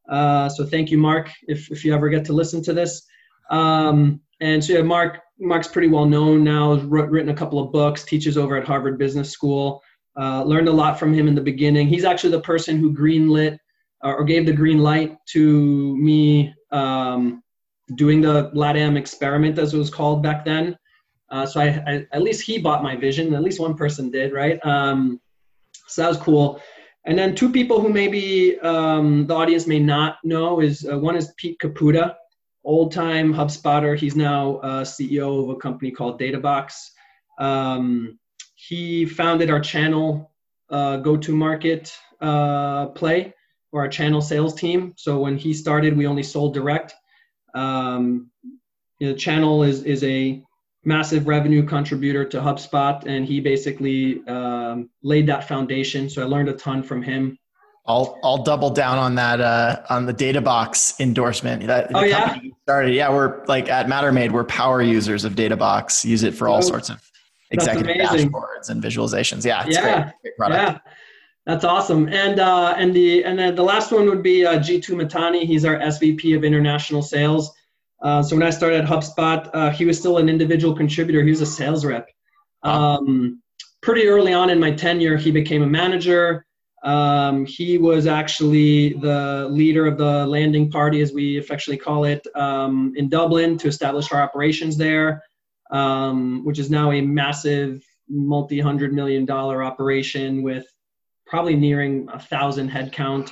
Uh, 0.10 0.50
so 0.50 0.66
thank 0.66 0.92
you 0.92 0.98
mark 0.98 1.30
if, 1.48 1.72
if 1.72 1.86
you 1.86 1.94
ever 1.94 2.10
get 2.10 2.26
to 2.26 2.34
listen 2.34 2.62
to 2.64 2.74
this. 2.74 3.06
Um, 3.50 4.22
and 4.42 4.64
so 4.64 4.74
yeah, 4.74 4.82
mark 4.82 5.20
Mark's 5.44 5.68
pretty 5.68 5.90
well 5.90 6.06
known 6.06 6.44
now, 6.44 6.74
written 6.76 7.30
a 7.30 7.36
couple 7.36 7.60
of 7.60 7.72
books, 7.72 8.04
teaches 8.04 8.38
over 8.38 8.56
at 8.56 8.66
Harvard 8.66 8.98
Business 8.98 9.30
School. 9.30 9.82
Uh, 10.20 10.44
learned 10.44 10.68
a 10.68 10.72
lot 10.72 11.00
from 11.00 11.14
him 11.14 11.28
in 11.28 11.36
the 11.36 11.42
beginning. 11.42 11.88
He's 11.88 12.06
actually 12.06 12.32
the 12.32 12.42
person 12.42 12.78
who 12.78 12.94
greenlit 12.94 13.58
or 14.04 14.24
gave 14.24 14.46
the 14.46 14.54
green 14.54 14.80
light 14.80 15.16
to 15.30 15.98
me 15.98 16.54
um, 16.72 17.42
doing 17.96 18.22
the 18.22 18.52
LATAM 18.52 18.98
experiment, 18.98 19.58
as 19.58 19.74
it 19.74 19.78
was 19.78 19.90
called 19.90 20.22
back 20.22 20.46
then. 20.46 20.78
Uh, 21.30 21.46
so 21.46 21.62
I, 21.62 21.84
I, 21.88 22.06
at 22.12 22.22
least 22.22 22.42
he 22.42 22.60
bought 22.60 22.84
my 22.84 22.96
vision. 22.96 23.34
At 23.34 23.44
least 23.44 23.60
one 23.60 23.76
person 23.76 24.12
did, 24.12 24.34
right? 24.34 24.64
Um, 24.66 25.20
so 25.88 26.04
that 26.04 26.10
was 26.10 26.18
cool. 26.18 26.62
And 27.06 27.18
then 27.18 27.36
two 27.36 27.52
people 27.52 27.82
who 27.82 27.90
maybe 27.90 28.60
um, 28.60 29.26
the 29.26 29.34
audience 29.34 29.68
may 29.68 29.80
not 29.80 30.18
know 30.24 30.60
is 30.60 30.88
uh, 30.90 30.98
one 30.98 31.16
is 31.16 31.34
Pete 31.38 31.58
Caputa 31.60 32.16
old 32.64 32.92
time 32.92 33.34
HubSpotter. 33.34 33.98
He's 33.98 34.16
now 34.16 34.58
uh, 34.58 34.84
CEO 34.84 35.44
of 35.44 35.50
a 35.50 35.56
company 35.56 35.92
called 35.92 36.20
DataBox. 36.20 36.74
Um, 37.40 38.20
he 38.56 39.06
founded 39.06 39.50
our 39.50 39.60
channel 39.60 40.32
uh, 40.70 40.98
go 40.98 41.16
to 41.16 41.36
market 41.36 41.96
uh, 42.20 42.88
play 42.88 43.34
or 43.72 43.82
our 43.82 43.88
channel 43.88 44.22
sales 44.22 44.56
team. 44.56 44.94
So 44.98 45.20
when 45.20 45.38
he 45.38 45.54
started, 45.54 45.96
we 45.96 46.08
only 46.08 46.24
sold 46.24 46.54
direct. 46.54 46.96
Um, 47.54 48.32
the 49.00 49.14
channel 49.14 49.64
is, 49.64 49.84
is 49.84 50.04
a 50.04 50.42
massive 50.84 51.28
revenue 51.28 51.64
contributor 51.66 52.26
to 52.26 52.40
HubSpot, 52.40 53.06
and 53.06 53.26
he 53.26 53.40
basically 53.40 54.26
um, 54.28 54.90
laid 55.02 55.28
that 55.28 55.48
foundation. 55.48 56.10
So 56.10 56.22
I 56.22 56.26
learned 56.26 56.50
a 56.50 56.54
ton 56.54 56.84
from 56.84 57.02
him. 57.02 57.38
I'll 57.86 58.18
I'll 58.24 58.44
double 58.44 58.70
down 58.70 58.98
on 58.98 59.16
that 59.16 59.42
uh, 59.42 59.82
on 59.90 60.06
the 60.06 60.14
DataBox 60.14 61.00
endorsement. 61.00 61.68
That, 61.68 61.92
oh 61.94 62.04
yeah, 62.04 62.38
started. 62.64 62.94
Yeah, 62.94 63.10
we're 63.10 63.44
like 63.46 63.68
at 63.70 63.88
Mattermade, 63.88 64.32
we're 64.32 64.46
power 64.46 64.82
users 64.82 65.26
of 65.26 65.34
DataBox. 65.34 66.06
Use 66.06 66.24
it 66.24 66.34
for 66.34 66.48
all 66.48 66.58
oh, 66.58 66.62
sorts 66.62 66.90
of 66.90 67.02
executive 67.52 67.98
dashboards 67.98 68.70
and 68.70 68.82
visualizations. 68.82 69.46
Yeah, 69.46 69.66
it's 69.66 69.76
yeah, 69.76 69.82
great, 69.82 70.14
great 70.22 70.38
product. 70.38 70.62
Yeah. 70.86 70.92
That's 71.46 71.66
awesome. 71.66 72.08
And 72.08 72.40
uh, 72.40 72.74
and 72.78 72.96
the 72.96 73.26
and 73.26 73.38
then 73.38 73.56
the 73.56 73.64
last 73.64 73.92
one 73.92 74.06
would 74.06 74.24
be 74.24 74.46
uh, 74.46 74.60
Jeetu 74.60 74.92
Mahtani. 74.92 75.44
He's 75.44 75.66
our 75.66 75.78
SVP 75.78 76.38
of 76.38 76.46
international 76.46 77.02
sales. 77.02 77.54
Uh, 78.02 78.24
so 78.24 78.36
when 78.36 78.44
I 78.44 78.50
started 78.50 78.82
at 78.82 78.90
HubSpot, 78.90 79.50
uh, 79.54 79.70
he 79.72 79.86
was 79.86 80.00
still 80.00 80.18
an 80.18 80.30
individual 80.30 80.76
contributor. 80.76 81.22
He 81.22 81.30
was 81.30 81.42
a 81.42 81.46
sales 81.46 81.84
rep. 81.84 82.10
Um, 82.64 83.42
pretty 83.82 84.08
early 84.08 84.34
on 84.34 84.50
in 84.50 84.60
my 84.60 84.72
tenure, 84.72 85.18
he 85.18 85.32
became 85.32 85.64
a 85.64 85.68
manager. 85.68 86.46
Um, 86.84 87.46
he 87.46 87.78
was 87.78 88.08
actually 88.08 88.94
the 88.94 89.48
leader 89.50 89.88
of 89.88 89.98
the 89.98 90.26
landing 90.28 90.70
party, 90.70 91.02
as 91.02 91.14
we 91.14 91.38
affectionately 91.38 91.82
call 91.82 92.04
it, 92.04 92.28
um, 92.36 92.94
in 92.98 93.08
Dublin 93.08 93.58
to 93.60 93.70
establish 93.70 94.12
our 94.12 94.22
operations 94.22 94.76
there, 94.76 95.24
um, 95.72 96.44
which 96.44 96.60
is 96.60 96.70
now 96.70 96.92
a 96.92 97.02
massive 97.02 97.82
multi 98.10 98.60
hundred 98.60 98.94
million 98.94 99.26
dollar 99.26 99.64
operation 99.64 100.44
with 100.44 100.66
probably 101.26 101.56
nearing 101.56 102.08
a 102.12 102.20
thousand 102.20 102.70
headcount. 102.70 103.32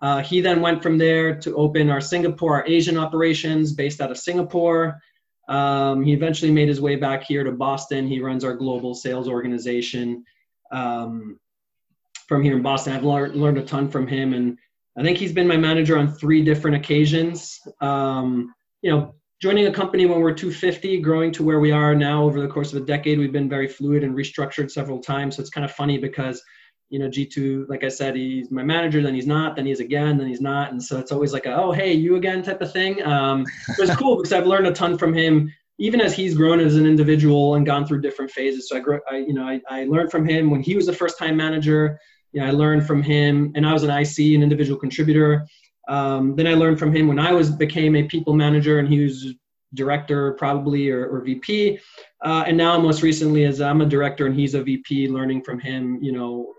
Uh, 0.00 0.22
he 0.22 0.40
then 0.40 0.60
went 0.60 0.82
from 0.82 0.96
there 0.96 1.34
to 1.34 1.56
open 1.56 1.90
our 1.90 2.00
Singapore, 2.00 2.56
our 2.56 2.66
Asian 2.66 2.96
operations 2.96 3.72
based 3.72 4.00
out 4.00 4.10
of 4.12 4.18
Singapore. 4.18 5.00
Um, 5.48 6.04
he 6.04 6.12
eventually 6.12 6.52
made 6.52 6.68
his 6.68 6.80
way 6.80 6.96
back 6.96 7.24
here 7.24 7.42
to 7.42 7.52
Boston. 7.52 8.06
He 8.06 8.20
runs 8.20 8.44
our 8.44 8.54
global 8.54 8.94
sales 8.94 9.28
organization. 9.28 10.24
Um, 10.70 11.38
from 12.28 12.42
here 12.42 12.56
in 12.56 12.62
Boston. 12.62 12.92
I've 12.92 13.04
learned 13.04 13.36
learned 13.36 13.58
a 13.58 13.62
ton 13.62 13.90
from 13.90 14.06
him, 14.06 14.34
and 14.34 14.58
I 14.98 15.02
think 15.02 15.18
he's 15.18 15.32
been 15.32 15.48
my 15.48 15.56
manager 15.56 15.98
on 15.98 16.12
three 16.12 16.42
different 16.42 16.76
occasions. 16.76 17.60
Um, 17.80 18.54
you 18.82 18.90
know, 18.90 19.14
joining 19.40 19.66
a 19.66 19.72
company 19.72 20.06
when 20.06 20.20
we're 20.20 20.34
250, 20.34 21.00
growing 21.00 21.32
to 21.32 21.42
where 21.42 21.60
we 21.60 21.72
are 21.72 21.94
now 21.94 22.24
over 22.24 22.40
the 22.40 22.48
course 22.48 22.72
of 22.72 22.82
a 22.82 22.86
decade, 22.86 23.18
we've 23.18 23.32
been 23.32 23.48
very 23.48 23.68
fluid 23.68 24.04
and 24.04 24.14
restructured 24.14 24.70
several 24.70 25.00
times. 25.00 25.36
So 25.36 25.42
it's 25.42 25.50
kind 25.50 25.64
of 25.64 25.72
funny 25.72 25.98
because 25.98 26.42
you 26.90 26.98
know, 26.98 27.08
Jeetu, 27.08 27.68
like 27.68 27.82
I 27.82 27.88
said, 27.88 28.14
he's 28.14 28.50
my 28.50 28.62
manager, 28.62 29.02
then 29.02 29.14
he's 29.14 29.26
not, 29.26 29.56
then 29.56 29.66
he's 29.66 29.80
again, 29.80 30.18
then 30.18 30.28
he's 30.28 30.40
not. 30.40 30.70
And 30.70 30.82
so 30.82 30.98
it's 30.98 31.10
always 31.10 31.32
like, 31.32 31.44
a, 31.46 31.56
oh, 31.56 31.72
hey, 31.72 31.92
you 31.92 32.16
again 32.16 32.42
type 32.42 32.60
of 32.60 32.72
thing. 32.72 33.02
Um, 33.04 33.44
it's 33.78 33.96
cool 33.96 34.16
because 34.16 34.32
I've 34.32 34.46
learned 34.46 34.66
a 34.66 34.72
ton 34.72 34.96
from 34.96 35.12
him, 35.12 35.52
even 35.78 36.00
as 36.00 36.14
he's 36.14 36.36
grown 36.36 36.60
as 36.60 36.76
an 36.76 36.86
individual 36.86 37.56
and 37.56 37.66
gone 37.66 37.86
through 37.86 38.02
different 38.02 38.30
phases. 38.30 38.68
So 38.68 38.76
I, 38.76 38.80
grew, 38.80 39.00
I 39.10 39.16
you 39.16 39.32
know, 39.32 39.42
I, 39.42 39.60
I 39.68 39.84
learned 39.86 40.10
from 40.10 40.24
him 40.24 40.50
when 40.50 40.62
he 40.62 40.76
was 40.76 40.86
a 40.86 40.92
first 40.92 41.18
time 41.18 41.36
manager 41.36 41.98
you 42.34 42.40
know, 42.40 42.46
I 42.46 42.50
learned 42.50 42.86
from 42.86 43.02
him, 43.02 43.52
and 43.54 43.66
I 43.66 43.72
was 43.72 43.84
an 43.84 43.90
IC, 43.90 44.34
an 44.34 44.42
individual 44.42 44.78
contributor. 44.78 45.46
Um, 45.88 46.34
then 46.34 46.46
I 46.46 46.54
learned 46.54 46.78
from 46.78 46.94
him 46.94 47.06
when 47.06 47.18
I 47.18 47.32
was 47.32 47.50
became 47.50 47.94
a 47.94 48.02
people 48.02 48.34
manager, 48.34 48.78
and 48.80 48.88
he 48.88 49.04
was 49.04 49.34
director 49.74 50.32
probably 50.32 50.90
or, 50.90 51.06
or 51.06 51.20
VP. 51.20 51.78
Uh, 52.24 52.44
and 52.46 52.56
now 52.56 52.78
most 52.78 53.02
recently 53.02 53.44
as 53.44 53.60
I'm 53.60 53.80
a 53.80 53.86
director 53.86 54.26
and 54.26 54.34
he's 54.34 54.54
a 54.54 54.62
VP, 54.62 55.08
learning 55.08 55.42
from 55.42 55.58
him. 55.58 55.98
You 56.00 56.12
know, 56.12 56.52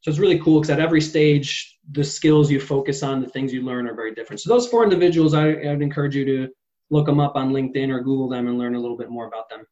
so 0.00 0.10
it's 0.10 0.18
really 0.18 0.38
cool 0.38 0.60
because 0.60 0.70
at 0.70 0.80
every 0.80 1.00
stage, 1.00 1.78
the 1.92 2.04
skills 2.04 2.50
you 2.50 2.60
focus 2.60 3.02
on, 3.02 3.20
the 3.20 3.28
things 3.28 3.52
you 3.52 3.62
learn 3.62 3.86
are 3.86 3.94
very 3.94 4.14
different. 4.14 4.40
So 4.40 4.48
those 4.48 4.68
four 4.68 4.84
individuals, 4.84 5.34
I, 5.34 5.48
I'd 5.48 5.82
encourage 5.82 6.14
you 6.14 6.24
to 6.24 6.48
look 6.90 7.06
them 7.06 7.20
up 7.20 7.36
on 7.36 7.52
LinkedIn 7.52 7.90
or 7.90 8.00
Google 8.00 8.28
them 8.28 8.48
and 8.48 8.58
learn 8.58 8.74
a 8.74 8.80
little 8.80 8.96
bit 8.96 9.10
more 9.10 9.26
about 9.26 9.48
them. 9.48 9.64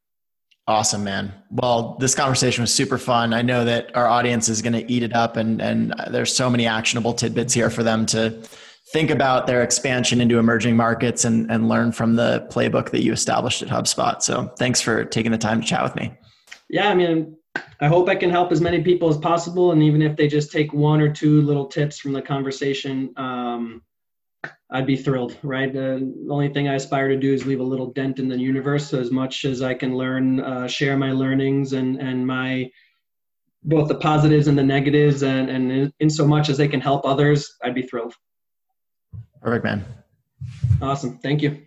Awesome, 0.69 1.03
man. 1.03 1.33
Well, 1.49 1.97
this 1.99 2.13
conversation 2.13 2.61
was 2.61 2.71
super 2.71 2.99
fun. 2.99 3.33
I 3.33 3.41
know 3.41 3.65
that 3.65 3.89
our 3.97 4.05
audience 4.05 4.49
is 4.49 4.61
going 4.61 4.73
to 4.73 4.91
eat 4.91 5.01
it 5.01 5.15
up, 5.15 5.35
and 5.35 5.59
and 5.59 5.95
there's 6.11 6.31
so 6.31 6.47
many 6.47 6.67
actionable 6.67 7.11
tidbits 7.15 7.55
here 7.55 7.71
for 7.71 7.81
them 7.81 8.05
to 8.05 8.39
think 8.93 9.09
about 9.09 9.47
their 9.47 9.63
expansion 9.63 10.21
into 10.21 10.37
emerging 10.37 10.77
markets 10.77 11.25
and 11.25 11.49
and 11.49 11.67
learn 11.67 11.91
from 11.91 12.17
the 12.17 12.47
playbook 12.51 12.91
that 12.91 13.01
you 13.01 13.11
established 13.11 13.63
at 13.63 13.67
HubSpot. 13.67 14.21
So, 14.21 14.53
thanks 14.59 14.79
for 14.79 15.05
taking 15.05 15.31
the 15.31 15.39
time 15.39 15.59
to 15.59 15.65
chat 15.65 15.81
with 15.81 15.95
me. 15.95 16.13
Yeah, 16.69 16.89
I 16.89 16.93
mean, 16.93 17.35
I 17.81 17.87
hope 17.87 18.07
I 18.07 18.13
can 18.13 18.29
help 18.29 18.51
as 18.51 18.61
many 18.61 18.83
people 18.83 19.09
as 19.09 19.17
possible, 19.17 19.71
and 19.71 19.81
even 19.81 20.03
if 20.03 20.15
they 20.15 20.27
just 20.27 20.51
take 20.51 20.71
one 20.71 21.01
or 21.01 21.11
two 21.11 21.41
little 21.41 21.65
tips 21.65 21.97
from 21.97 22.13
the 22.13 22.21
conversation, 22.21 23.11
um, 23.17 23.81
I'd 24.71 24.85
be 24.85 24.95
thrilled, 24.95 25.35
right? 25.41 25.69
Uh, 25.69 25.99
the 25.99 26.27
only 26.29 26.49
thing 26.49 26.67
I 26.67 26.75
aspire 26.75 27.07
to 27.07 27.17
do 27.17 27.33
is 27.33 27.45
leave 27.45 27.59
a 27.59 27.63
little 27.63 27.91
dent 27.91 28.19
in 28.19 28.27
the 28.27 28.37
universe. 28.37 28.87
So 28.87 28.99
as 28.99 29.09
much 29.09 29.45
as 29.45 29.61
I 29.61 29.73
can 29.73 29.97
learn, 29.97 30.39
uh, 30.41 30.67
share 30.67 30.95
my 30.95 31.11
learnings 31.11 31.73
and 31.73 31.99
and 31.99 32.25
my 32.25 32.69
both 33.63 33.87
the 33.87 33.95
positives 33.95 34.47
and 34.47 34.57
the 34.57 34.63
negatives, 34.63 35.23
and 35.23 35.49
and 35.49 35.71
in, 35.71 35.93
in 35.99 36.09
so 36.09 36.27
much 36.27 36.49
as 36.49 36.57
they 36.57 36.67
can 36.67 36.81
help 36.81 37.05
others, 37.05 37.55
I'd 37.63 37.75
be 37.75 37.81
thrilled. 37.81 38.13
Perfect, 39.41 39.63
man. 39.63 39.85
Awesome. 40.81 41.17
Thank 41.17 41.41
you. 41.41 41.65